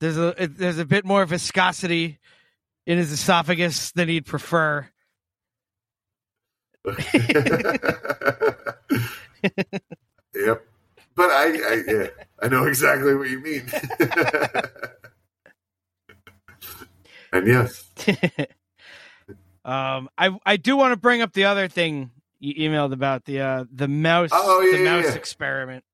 [0.00, 2.18] there's a it, there's a bit more viscosity
[2.86, 4.88] in his esophagus than he'd prefer.
[10.34, 10.66] yep.
[11.16, 12.06] But I, I, yeah,
[12.42, 13.70] I know exactly what you mean.
[17.32, 17.88] and yes,
[19.64, 22.10] um, I I do want to bring up the other thing
[22.44, 25.14] you emailed about the uh the mouse Oh, yeah, the yeah, mouse yeah.
[25.14, 25.84] experiment.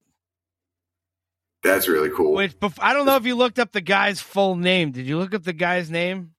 [1.63, 2.33] that's really cool.
[2.33, 4.91] Which bef- I don't know if you looked up the guy's full name.
[4.91, 6.31] Did you look up the guy's name?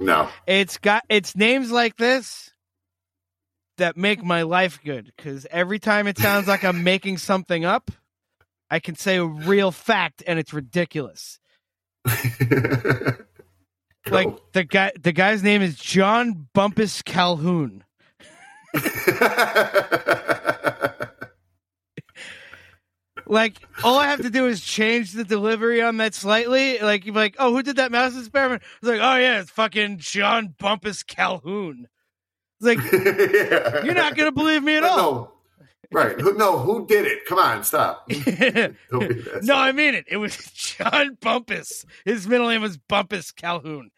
[0.00, 2.50] No, It's got it's names like this
[3.78, 7.90] that make my life good because every time it sounds like I'm making something up,
[8.70, 11.38] I can say a real fact and it's ridiculous.
[14.10, 17.84] Like the guy, the guy's name is John Bumpass Calhoun.
[23.30, 26.78] Like all I have to do is change the delivery on that slightly.
[26.78, 28.62] Like you're like, oh, who did that mouse experiment?
[28.80, 31.88] It's like, oh yeah, it's fucking John Bumpass Calhoun.
[32.60, 33.84] It's like Yeah.
[33.84, 34.96] you're not gonna believe me at But all.
[34.96, 35.32] No,
[35.92, 36.18] right?
[36.18, 37.26] Who, no, who did it?
[37.26, 38.08] Come on, stop.
[38.08, 38.32] Don't be
[39.20, 40.06] that no, I mean it.
[40.08, 41.84] It was John Bumpass.
[42.06, 43.90] His middle name was Bumpass Calhoun.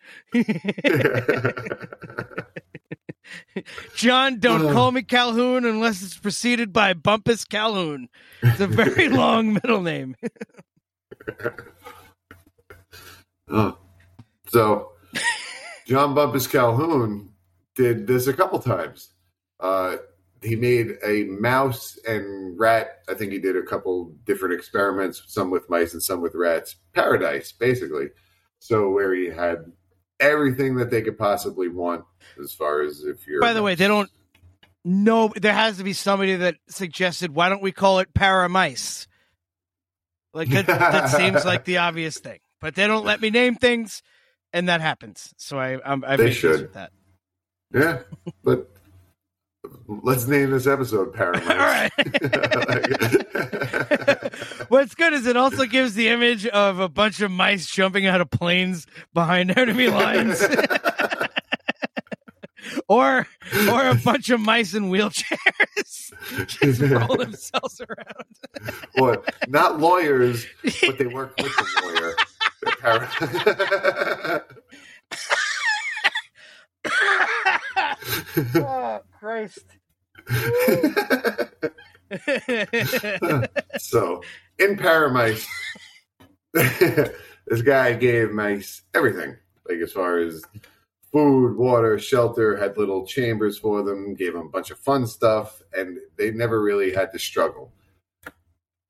[3.96, 4.72] John, don't Oh.
[4.72, 8.08] call me Calhoun unless it's preceded by Bumpass Calhoun.
[8.42, 10.16] It's a very long middle name.
[13.52, 13.76] Oh.
[14.48, 14.92] So,
[15.86, 17.30] John Bumpass Calhoun
[17.74, 19.11] did this a couple times.
[19.58, 19.96] Uh,
[20.42, 23.00] he made a mouse and rat.
[23.08, 26.76] I think he did a couple different experiments, some with mice and some with rats.
[26.94, 28.08] Paradise, basically.
[28.61, 29.64] So, where he had
[30.21, 32.05] everything that they could possibly want
[32.42, 33.41] as far as if you're.
[33.41, 34.11] By the way, they don't
[34.84, 35.33] know.
[35.34, 39.07] There has to be somebody that suggested, why don't we call it Paramice?
[40.33, 44.03] Like that, that seems like the obvious thing, but they don't let me name things,
[44.53, 45.34] and that happens.
[45.38, 46.72] So I, I'm, I They should.
[46.75, 46.92] that.
[47.72, 48.01] Yeah,
[48.45, 48.71] but
[49.87, 51.91] let's name this episode Paramice.
[54.68, 58.20] What's good is it also gives the image of a bunch of mice jumping out
[58.20, 60.42] of planes behind enemy lines.
[62.88, 63.26] or
[63.68, 68.74] or a bunch of mice in wheelchairs just roll themselves around.
[68.95, 69.34] what?
[69.49, 70.46] Not lawyers,
[70.87, 72.14] but they work with the lawyer.
[72.62, 72.76] They're
[76.82, 77.59] para-
[78.56, 79.64] oh Christ.
[83.78, 84.22] so,
[84.58, 85.46] in Paramice,
[86.52, 89.36] this guy gave mice everything,
[89.68, 90.42] like as far as
[91.12, 95.62] food, water, shelter, had little chambers for them, gave them a bunch of fun stuff,
[95.72, 97.72] and they never really had to struggle.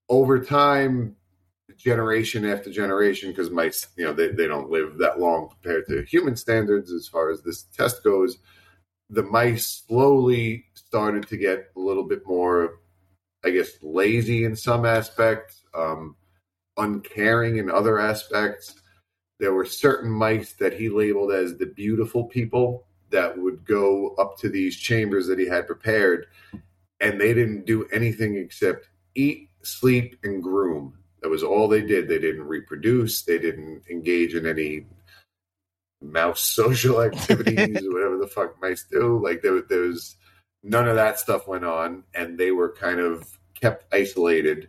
[0.09, 1.17] Over time,
[1.77, 6.03] generation after generation, because mice, you know, they, they don't live that long compared to
[6.03, 8.39] human standards as far as this test goes.
[9.11, 12.81] The mice slowly started to get a little bit more,
[13.45, 16.17] I guess, lazy in some aspects, um,
[16.77, 18.75] uncaring in other aspects.
[19.39, 24.39] There were certain mice that he labeled as the beautiful people that would go up
[24.39, 26.27] to these chambers that he had prepared
[27.01, 30.97] and they didn't do anything except eat sleep and groom.
[31.23, 32.09] That was all they did.
[32.09, 33.23] They didn't reproduce.
[33.23, 34.87] They didn't engage in any
[36.03, 40.17] mouse social activities or whatever the fuck mice do like there, there was
[40.63, 43.27] none of that stuff went on and they were kind of
[43.61, 44.69] kept isolated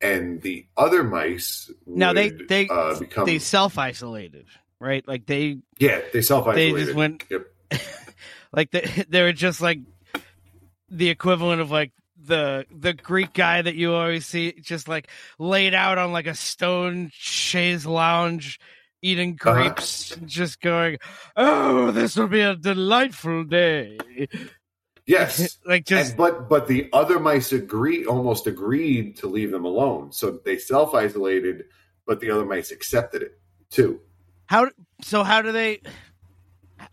[0.00, 4.46] and the other mice now they would, they uh, become they self isolated,
[4.80, 5.06] right?
[5.06, 6.84] Like they yeah they self they isolated.
[6.84, 7.46] just went Yep.
[8.52, 9.78] like they they were just like
[10.90, 15.08] the equivalent of like the the Greek guy that you always see just like
[15.38, 18.58] laid out on like a stone chaise lounge
[19.02, 19.52] eating Uh-huh.
[19.54, 20.98] grapes just going
[21.36, 23.98] oh this will be a delightful day.
[25.06, 29.64] Yes, like just And- but but the other mice agree almost agreed to leave them
[29.64, 31.64] alone, so they self isolated,
[32.06, 34.00] but the other mice accepted it too.
[34.46, 34.68] how
[35.02, 35.80] so how do they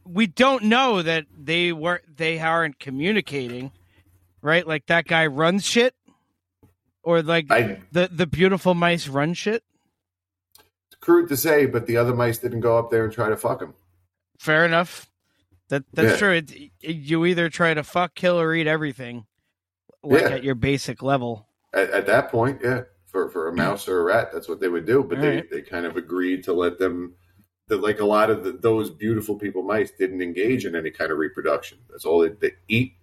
[0.06, 3.72] we don't know that they were they aren't communicating
[4.42, 4.66] right?
[4.66, 5.94] Like that guy runs shit?
[7.04, 9.64] Or like I the the beautiful mice run shit
[11.02, 13.62] crude to say, but the other mice didn't go up there and try to fuck
[13.62, 13.74] him.
[14.38, 15.10] fair enough
[15.68, 16.18] that that's Yeah.
[16.18, 16.52] true it,
[16.82, 19.26] it- you either try to fuck kill or eat everything
[20.02, 20.30] like Yeah.
[20.30, 24.04] at your basic level At, at that point, yeah, for for a mouse or a
[24.04, 25.04] rat, that's what they would do.
[25.04, 25.52] But they Alright.
[25.52, 27.16] they kind of agreed to let them.
[27.68, 31.12] That like a lot of the, those beautiful people mice didn't engage in any kind
[31.12, 31.78] of reproduction.
[31.90, 32.94] That's all they, they eat,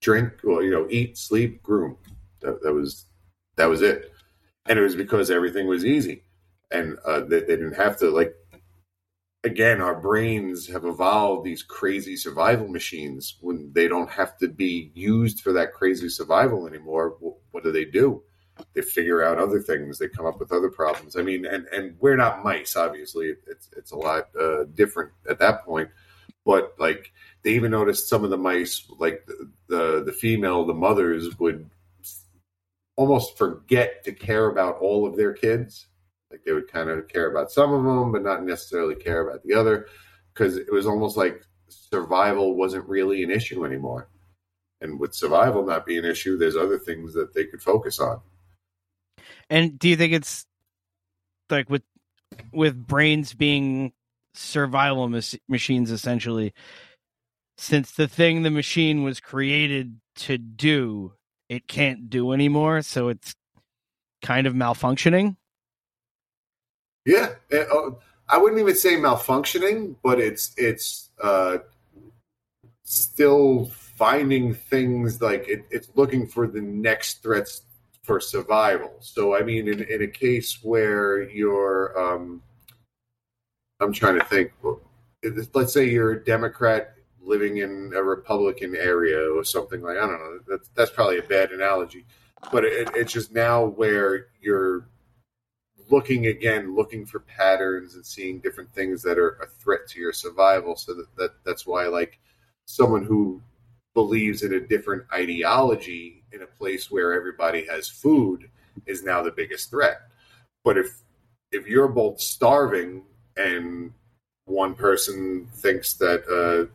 [0.00, 1.96] drink, well, you know, eat, sleep, groom.
[2.40, 3.06] That, that was
[3.56, 4.12] that was it,
[4.66, 6.22] and it was because everything was easy,
[6.74, 8.34] and uh, they, they didn't have to like.
[9.44, 13.36] Again, our brains have evolved these crazy survival machines.
[13.42, 17.70] When they don't have to be used for that crazy survival anymore, wh- what do
[17.70, 18.22] they do?
[18.72, 19.98] They figure out other things.
[19.98, 21.16] They come up with other problems.
[21.16, 23.34] I mean, and and we're not mice, obviously.
[23.46, 25.90] It's it's a lot uh, different at that point.
[26.46, 30.74] But like they even noticed some of the mice, like the the, the female, the
[30.74, 31.68] mothers would
[32.96, 35.86] almost forget to care about all of their kids.
[36.34, 39.44] Like they would kind of care about some of them, but not necessarily care about
[39.44, 39.86] the other,
[40.32, 44.08] because it was almost like survival wasn't really an issue anymore.
[44.80, 48.20] And with survival not being an issue, there's other things that they could focus on.
[49.48, 50.44] and do you think it's
[51.50, 51.82] like with
[52.52, 53.92] with brains being
[54.34, 56.52] survival mas- machines essentially
[57.56, 61.12] since the thing the machine was created to do
[61.48, 63.36] it can't do anymore so it's
[64.22, 65.36] kind of malfunctioning
[67.04, 67.98] Yeah, eh, oh,
[68.28, 71.58] I wouldn't even say malfunctioning, but it's it's uh,
[72.84, 73.66] still
[73.96, 77.62] finding things like it, it's looking for the next threats
[78.02, 78.92] for survival.
[79.00, 82.42] So, I mean, in, in a case where you're, um,
[83.80, 84.52] I'm trying to think.
[85.54, 90.20] Let's say you're a Democrat living in a Republican area or something like I don't
[90.20, 90.38] know.
[90.46, 92.04] That's that's probably a bad analogy,
[92.52, 94.86] but it, it's just now where you're
[95.90, 100.12] looking again, looking for patterns and seeing different things that are a threat to your
[100.12, 100.76] survival.
[100.76, 102.18] So that, that that's why like
[102.66, 103.42] someone who
[103.94, 108.50] believes in a different ideology in a place where everybody has food
[108.86, 110.02] is now the biggest threat.
[110.64, 110.98] But if
[111.52, 113.02] if you're both starving
[113.36, 113.92] and
[114.46, 116.66] one person thinks that uh,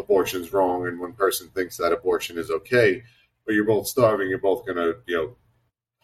[0.00, 3.02] abortion's wrong and one person thinks that abortion is okay,
[3.44, 5.36] but you're both starving, you're both gonna you know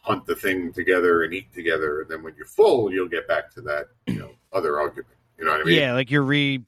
[0.05, 3.51] hunt the thing together and eat together, and then when you're full, you'll get back
[3.55, 5.15] to that you know other argument.
[5.39, 5.75] You know what I mean?
[5.81, 6.63] yeah like you're re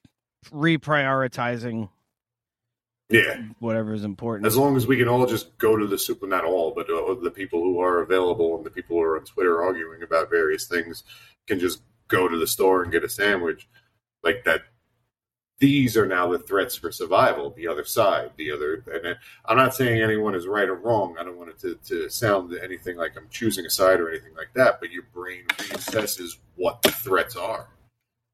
[0.50, 1.88] reprioritizing
[3.10, 3.42] Yeah.
[3.60, 6.44] whatever is important As long as we can all just go to the super, not
[6.44, 9.62] all, but uh, the people who are available and the people who are on Twitter
[9.62, 11.04] arguing about various things
[11.46, 13.68] can just go to the store and get a sandwich.
[14.22, 14.62] Like that,
[15.58, 17.50] these are now the threats for survival.
[17.50, 19.16] The other side, the other, and
[19.46, 21.16] I'm not saying anyone is right or wrong.
[21.18, 24.34] I don't want it to, to sound anything like I'm choosing a side or anything
[24.36, 24.80] like that.
[24.80, 27.68] But your brain reassesses what the threats are,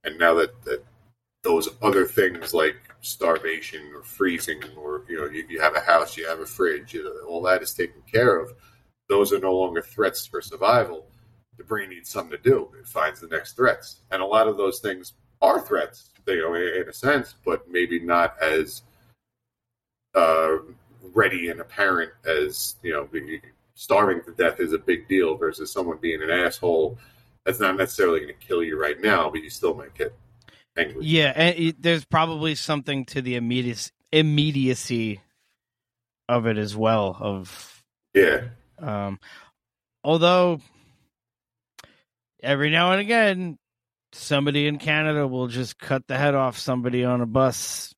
[0.02, 0.84] and now that that
[1.42, 6.16] those other things like starvation or freezing or you know you, you have a house
[6.16, 8.52] you have a fridge you know, all that is taken care of
[9.08, 11.06] those are no longer threats for survival
[11.58, 14.56] the brain needs something to do it finds the next threats and a lot of
[14.56, 16.10] those things are threats.
[16.24, 18.82] They are in a sense, but maybe not as
[20.14, 20.58] uh,
[21.12, 23.08] ready and apparent as you know.
[23.74, 26.98] Starving to death is a big deal versus someone being an asshole.
[27.44, 30.14] That's not necessarily going to kill you right now, but you still might get
[30.76, 31.04] angry.
[31.04, 35.20] Yeah, and it, there's probably something to the immediacy, immediacy
[36.28, 37.16] of it as well.
[37.18, 37.82] Of
[38.14, 38.42] Yeah,
[38.78, 39.18] um,
[40.04, 40.60] although
[42.42, 43.58] every now and again,
[44.12, 47.94] somebody in Canada will just cut the head off somebody on a bus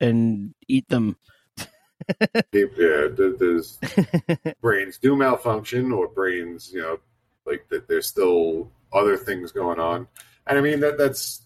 [0.00, 1.16] and eat them.
[1.58, 2.34] yeah.
[2.52, 3.08] there-
[3.38, 3.78] There's
[4.60, 6.98] brains do malfunction, or brains, you know,
[7.46, 7.88] like that.
[7.88, 10.06] There's still other things going on,
[10.46, 11.42] and I mean that that's.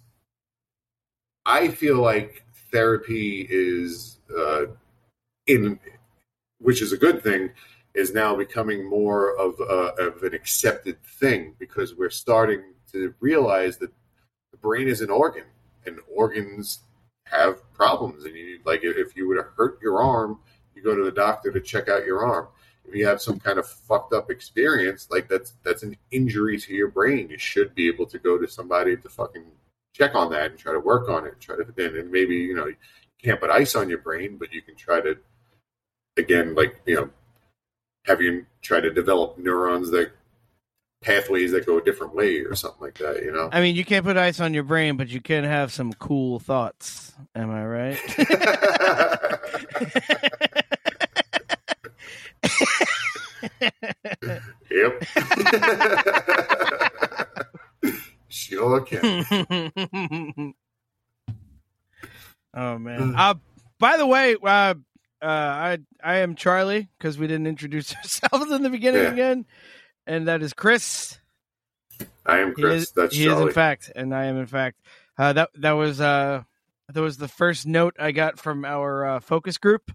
[1.47, 4.67] I feel like therapy is uh,
[5.47, 5.81] in,
[6.59, 7.51] which is a good thing,
[7.95, 9.65] is now becoming more of a,
[10.09, 12.63] of an accepted thing because we're starting
[12.93, 13.91] to realize that
[14.53, 15.45] the brain is an organ,
[15.87, 16.81] and organs
[17.25, 18.25] have problems.
[18.25, 20.39] And you like if you were to hurt your arm,
[20.75, 22.49] you go to the doctor to check out your arm.
[22.85, 26.75] If you have some kind of fucked up experience, like that's that's an injury to
[26.75, 27.29] your brain.
[27.29, 29.45] You should be able to go to somebody to fucking
[29.93, 31.33] check on that and try to work on it.
[31.33, 32.77] And try to and, and maybe you know you
[33.23, 35.19] can't put ice on your brain, but you can try to
[36.17, 37.11] again like you know
[38.05, 40.11] have you try to develop neurons that
[41.01, 43.23] pathways that go a different way or something like that.
[43.25, 43.49] You know.
[43.53, 46.39] I mean, you can't put ice on your brain, but you can have some cool
[46.39, 47.13] thoughts.
[47.35, 47.99] Am I right?
[54.71, 55.05] Yep.
[58.29, 59.25] sure can.
[62.55, 63.15] oh man.
[63.17, 63.35] Uh,
[63.79, 64.75] by the way, uh,
[65.21, 69.13] uh, I I am Charlie because we didn't introduce ourselves in the beginning Yeah.
[69.13, 69.47] again,
[70.09, 71.19] and that is Chris.
[72.27, 72.83] I am He Chris.
[72.85, 74.81] is, That's he is in fact, and I am in fact.
[75.17, 76.43] Uh, that that was uh
[76.93, 79.91] that was the first note I got from our uh, focus group.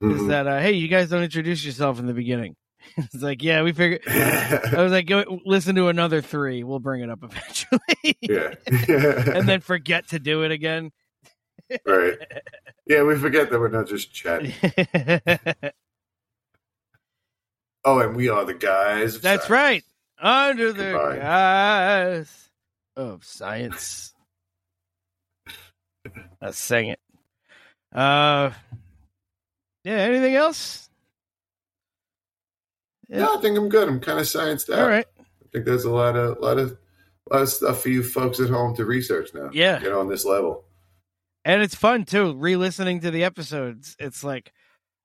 [0.00, 0.28] Is Mhm.
[0.28, 2.56] that uh, hey, you guys don't introduce yourself in the beginning?
[2.96, 4.02] it's like yeah, we figured.
[4.08, 6.62] I was like, go listen to another three.
[6.64, 8.16] We'll bring it up eventually.
[8.20, 8.54] yeah.
[8.66, 10.92] and then forget to do it again.
[11.86, 12.18] right.
[12.86, 14.52] Yeah, we forget that we're not just chatting.
[17.84, 19.16] Oh, and we are the guys.
[19.16, 19.50] of That's science.
[19.50, 19.84] right.
[20.18, 21.16] Under the Goodbye.
[21.18, 22.48] guise
[22.96, 24.14] of science.
[26.40, 27.00] Let's sing it.
[27.94, 28.50] Uh,
[29.84, 29.96] yeah.
[29.96, 30.88] Anything else?
[33.08, 33.18] Yeah.
[33.20, 33.88] No, I think I'm good.
[33.88, 34.78] I'm kind of scienced out.
[34.80, 35.06] All right.
[35.20, 36.76] I think there's a lot of lot of
[37.30, 39.50] lot of stuff for you folks at home to research now.
[39.52, 39.78] Yeah.
[39.78, 40.64] Get on this level.
[41.44, 43.94] And it's fun too, re-listening to the episodes.
[43.98, 44.52] It's like,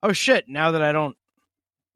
[0.01, 0.47] oh shit!
[0.47, 1.17] Now that I don't,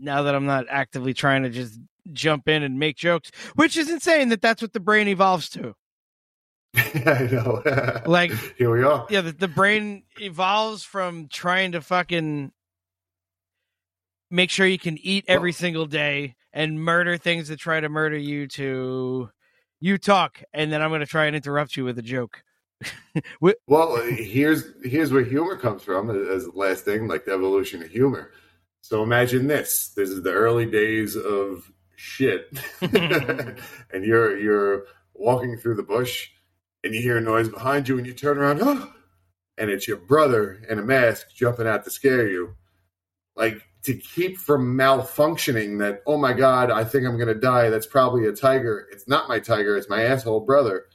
[0.04, 1.80] now that I'm not actively trying to just
[2.12, 5.76] jump in and make jokes, which is insane that that's what the brain evolves to.
[6.76, 8.02] I know.
[8.06, 9.06] Like, here we are.
[9.10, 12.52] yeah, the, the brain evolves from trying to fucking
[14.30, 18.18] make sure you can eat every single day and murder things that try to murder
[18.18, 19.30] you to
[19.80, 22.44] you talk and then I'm going to try and interrupt you with a joke.
[23.68, 27.90] Well, here's here's where humor comes from as the last thing, like the evolution of
[27.90, 28.32] humor.
[28.84, 32.50] So imagine this: this is the early days of shit,
[32.82, 36.30] and you're you're walking through the bush,
[36.84, 38.94] and you hear a noise behind you, and you turn around, oh,
[39.58, 42.56] and it's your brother in a mask jumping out to scare you.
[43.38, 47.70] Like to keep from malfunctioning that, oh my god, I think I'm gonna die.
[47.70, 48.86] That's probably a tiger.
[48.92, 49.78] It's not my tiger.
[49.78, 50.88] It's my asshole brother.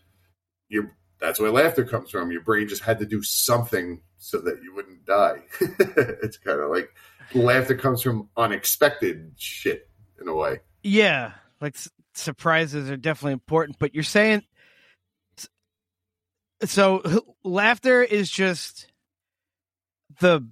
[0.68, 2.32] Your that's where laughter comes from.
[2.32, 5.38] Your brain just had to do something so that you wouldn't die.
[5.60, 6.90] it's kind of like
[7.34, 9.88] laughter comes from unexpected shit
[10.20, 10.60] in a way.
[10.82, 14.42] Yeah, like s- surprises are definitely important, but you're saying
[16.64, 18.86] so h- laughter is just
[20.20, 20.46] the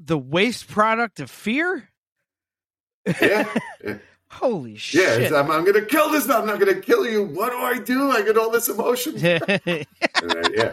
[0.00, 1.88] the waste product of fear?
[3.20, 3.52] Yeah,
[3.84, 3.98] yeah.
[4.28, 5.22] Holy yeah shit.
[5.22, 6.28] it's, I'm, I'm going to kill this.
[6.28, 7.24] I'm not going to kill you.
[7.24, 8.10] What do I do?
[8.10, 9.14] I get all this emotion.
[10.26, 10.72] Then, yeah,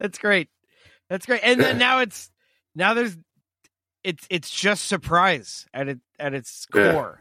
[0.00, 0.48] That's great.
[1.08, 1.40] That's great.
[1.44, 2.30] And then now it's
[2.74, 3.16] now there's
[4.06, 6.92] it's it's just surprise at it at its Yeah.
[6.92, 7.20] core.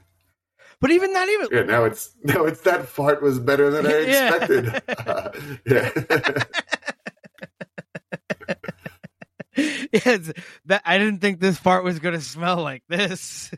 [0.82, 1.64] But even that, even yeah.
[1.64, 4.36] Now it's now it's that fart was better than I Yeah.
[4.36, 4.82] expected.
[5.66, 5.90] yeah.
[9.94, 10.32] yes,
[10.66, 13.52] that I didn't think this part was going to smell like this.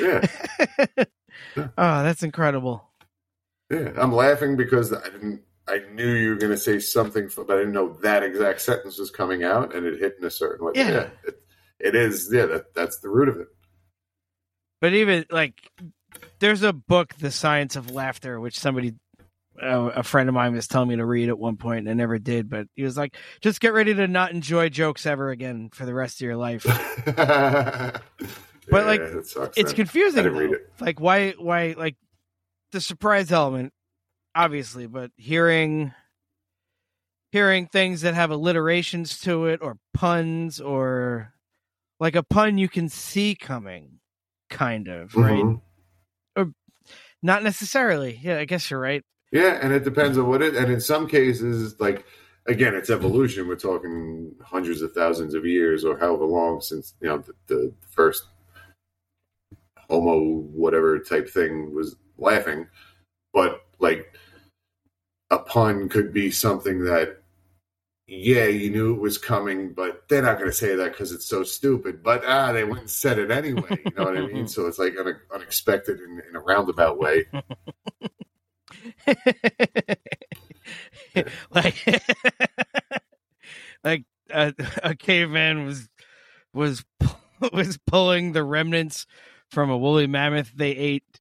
[0.00, 0.26] yeah.
[1.56, 2.84] oh, that's incredible.
[3.70, 5.42] Yeah, I'm laughing because I didn't.
[5.68, 8.98] I knew you were going to say something, but I didn't know that exact sentence
[8.98, 10.72] was coming out, and it hit in a certain way.
[10.74, 11.08] Yeah.
[11.24, 11.42] it,
[11.78, 12.30] it is.
[12.32, 13.48] Yeah, that, that's the root of it.
[14.80, 15.60] But even like
[16.38, 18.94] there's a book, The Science of Laughter, which somebody,
[19.60, 21.94] uh, a friend of mine, was telling me to read at one point, and I
[21.94, 22.48] never did.
[22.48, 25.94] But he was like, "Just get ready to not enjoy jokes ever again for the
[25.94, 26.64] rest of your life."
[27.04, 28.02] but
[28.70, 29.66] like, it's then.
[29.74, 30.20] confusing.
[30.20, 30.72] I didn't read it.
[30.80, 31.32] Like, why?
[31.32, 31.74] Why?
[31.76, 31.96] Like
[32.72, 33.72] the surprise element,
[34.38, 35.92] obviously, but hearing
[37.32, 41.34] hearing things that have alliterations to it or puns or
[42.00, 43.98] like a pun you can see coming
[44.48, 45.60] kind of right Mhm.
[46.36, 46.52] or
[47.22, 50.54] not necessarily yeah i guess you're right Yeah, and it depends on what it.
[50.56, 52.06] And in some cases, like
[52.46, 53.46] again, it's evolution.
[53.46, 57.72] We're talking hundreds of thousands of years, or however long since you know the, the
[57.90, 58.24] first
[59.90, 62.66] Homo whatever type thing was laughing.
[63.34, 64.14] But like
[65.30, 67.22] a pun could be something that,
[68.06, 71.26] yeah, you knew it was coming, but they're not going to say that because it's
[71.26, 72.02] so stupid.
[72.02, 73.78] But ah, they went and said it anyway.
[73.84, 74.48] You know what I mean?
[74.58, 77.26] So it's like un- unexpected in, in a roundabout way.
[81.50, 82.02] like
[83.84, 85.88] like a, a caveman was
[86.52, 86.84] was
[87.52, 89.06] was pulling the remnants
[89.50, 91.20] from a woolly mammoth they ate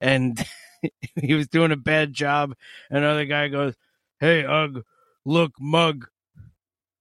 [0.00, 0.44] and
[1.20, 2.54] he was doing a bad job
[2.90, 3.74] another guy goes
[4.20, 4.84] hey ugg
[5.24, 6.08] look mug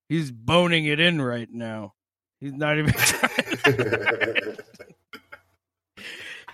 [0.10, 1.94] he's boning it in right now
[2.40, 2.94] he's not even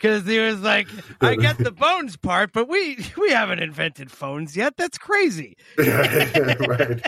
[0.04, 0.88] because he was like,
[1.22, 4.76] "I get the bones part, but we we haven't invented phones yet.
[4.78, 5.58] That's crazy.
[5.78, 7.02] right.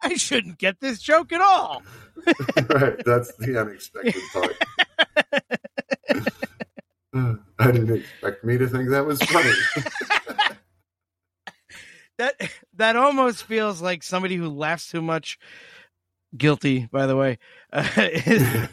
[0.00, 1.82] I shouldn't get this joke at all."
[2.26, 3.02] right.
[3.04, 4.56] That's the unexpected part.
[7.58, 9.52] I didn't expect me to think that was funny.
[12.18, 15.38] That that almost feels like somebody who laughs too much.
[16.36, 17.38] Guilty, by the way.
[17.72, 17.86] Uh,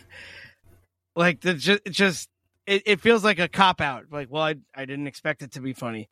[1.16, 2.30] like the just just
[2.66, 4.06] it, it feels like a cop out.
[4.12, 6.10] Like, well, I I didn't expect it to be funny.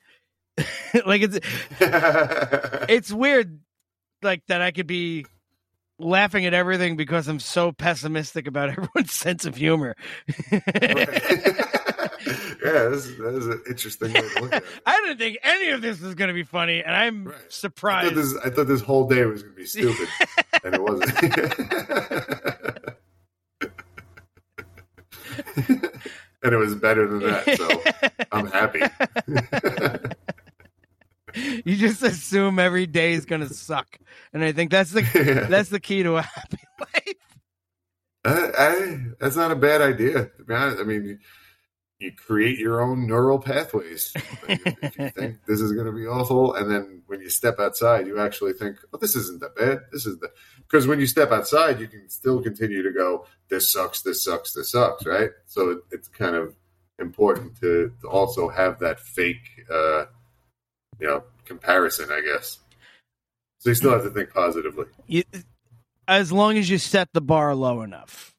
[1.05, 1.39] like it's
[2.89, 3.61] it's weird
[4.21, 5.25] like that I could be
[5.99, 9.95] laughing at everything because I'm so pessimistic about everyone's sense of humor.
[12.65, 14.69] yeah, this, that is an interesting way to look at it.
[14.85, 17.51] I didn't think any of this was going to be funny, and I'm I thought,
[17.51, 18.15] surprised.
[18.15, 20.07] this, I thought this whole day was going to be stupid,
[20.63, 21.13] and it wasn't.
[26.43, 28.81] and it was better than that, so I'm happy.
[31.65, 33.97] you just assume every day is going to suck,
[34.33, 35.45] and I think that's the Yeah.
[35.47, 37.15] that's the key to a happy life.
[38.23, 40.25] I, I, that's not a bad idea.
[40.37, 41.19] To be honest, I mean,
[42.01, 44.13] you, create your own neural pathways.
[44.47, 47.59] Like, if you think this is going to be awful, and then when you step
[47.59, 49.81] outside, you actually think, "Oh, this isn't that bad.
[49.91, 53.71] This is the." Because when you step outside, you can still continue to go, "This
[53.71, 54.01] sucks.
[54.01, 54.53] This sucks.
[54.53, 55.29] This sucks." Right.
[55.45, 56.55] So it, it's kind of
[56.99, 60.05] important to, to also have that fake, uh,
[60.99, 62.11] you know, comparison.
[62.11, 62.59] I guess.
[63.59, 64.85] So you still have to think positively.
[65.07, 65.23] You,
[66.07, 68.35] as long as you set the bar low enough.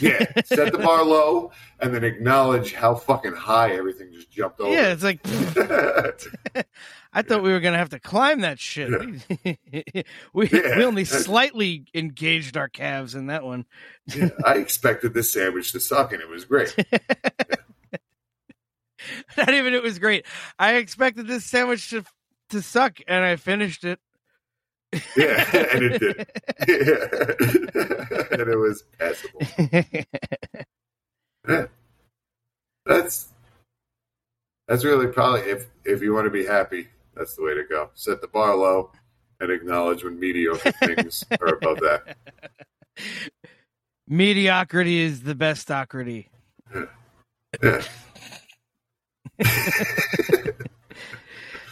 [0.00, 1.50] Yeah, set the bar low
[1.80, 4.72] and then acknowledge how fucking high everything just jumped over.
[4.72, 5.18] Yeah, it's like
[7.12, 8.88] I thought we were going to have to climb that shit.
[10.32, 10.76] we Yeah.
[10.76, 13.66] we only slightly engaged our calves in that one.
[14.14, 16.74] Yeah, I expected this sandwich to suck, and it was great.
[19.36, 20.24] Not even it was great.
[20.58, 22.04] I expected this sandwich to
[22.50, 23.98] to suck, and I finished it.
[25.16, 26.16] Yeah, and it did.
[26.68, 27.06] Yeah.
[28.40, 29.40] and it was passable.
[31.48, 31.66] Yeah.
[32.86, 33.28] That's
[34.66, 37.90] that's really probably if if you want to be happy, that's the way to go.
[37.94, 38.90] Set the bar low
[39.38, 42.16] and acknowledge when mediocre things are above that.
[44.08, 46.28] Mediocrity is the best ocrity.
[47.62, 47.82] Yeah.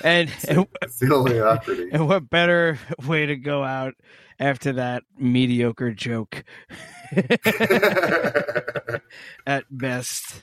[0.05, 1.89] And, and It's the only ocrity.
[1.93, 3.95] and what better way to go out
[4.39, 6.45] after that mediocre joke
[9.47, 10.43] at best.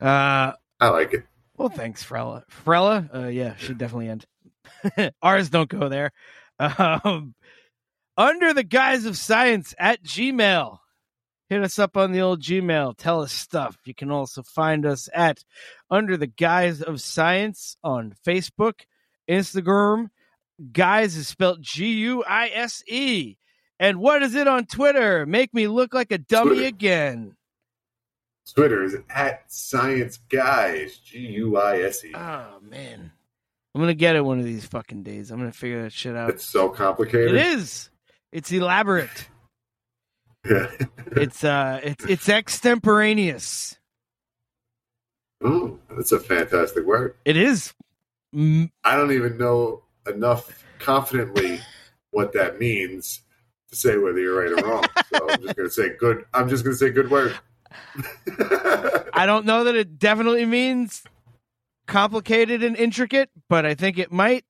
[0.00, 1.24] Uh I like it.
[1.56, 2.42] well thanks, Frella.
[2.66, 3.14] Frella?
[3.14, 4.26] Uh yeah, should definitely end.
[5.22, 6.10] Ours don't go there.
[6.58, 7.34] Um
[8.16, 10.78] under the guise of science at Gmail.
[11.50, 12.96] Hit us up on the old Gmail.
[12.96, 13.76] Tell us stuff.
[13.84, 15.44] You can also find us at
[15.90, 18.80] Under the Guise of Science on Facebook,
[19.28, 20.08] Instagram.
[20.72, 23.36] Guise is spelled G U I S E.
[23.78, 25.26] And what is it on Twitter?
[25.26, 26.66] Make me look like a dummy Twitter.
[26.68, 27.36] again.
[28.54, 32.12] Twitter is at Science Guise, G U I S E.
[32.14, 33.12] Oh man.
[33.74, 35.30] I'm gonna get it one of these fucking days.
[35.30, 36.30] I'm gonna figure that shit out.
[36.30, 37.34] It's so complicated.
[37.34, 37.90] It is.
[38.32, 39.28] It's elaborate.
[40.44, 40.70] Yeah.
[41.16, 43.78] It's uh it's it's extemporaneous.
[45.42, 47.16] Oh, that's a fantastic word.
[47.24, 47.74] It is.
[48.34, 51.60] Mm, I don't even know enough confidently
[52.10, 53.22] what that means
[53.70, 54.84] to say whether you're right or wrong.
[55.12, 56.24] So I'm just to say good.
[56.34, 57.38] I'm just going to say good word.
[59.12, 61.02] I don't know that it definitely means
[61.86, 64.44] complicated and intricate, but I think it might.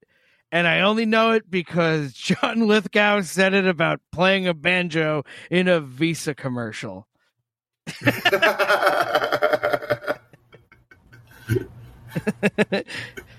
[0.55, 5.67] And I only know it because John Lithgow said it about playing a banjo in
[5.67, 7.09] a Visa commercial.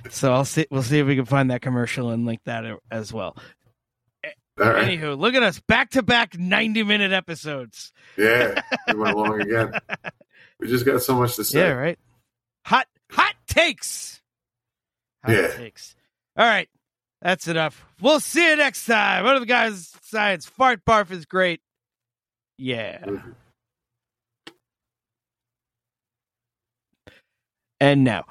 [0.09, 0.67] so I'll see.
[0.69, 3.37] We'll see if we can find that commercial and link that as well.
[4.57, 4.87] Right.
[4.99, 7.91] Anywho, look at us back to back ninety minute episodes.
[8.17, 9.71] Yeah, we went along again.
[10.59, 11.59] We just got so much to say.
[11.59, 11.99] Yeah, right.
[12.65, 14.21] Hot hot takes.
[15.23, 15.47] Hot Yeah.
[15.55, 15.95] takes.
[16.37, 16.69] All right,
[17.25, 17.83] that's enough.
[17.99, 19.23] We'll see you next time.
[19.25, 21.59] One of the guys' science fart barf is great.
[22.59, 22.99] Yeah.
[23.03, 23.35] Mhm.
[27.79, 28.25] And now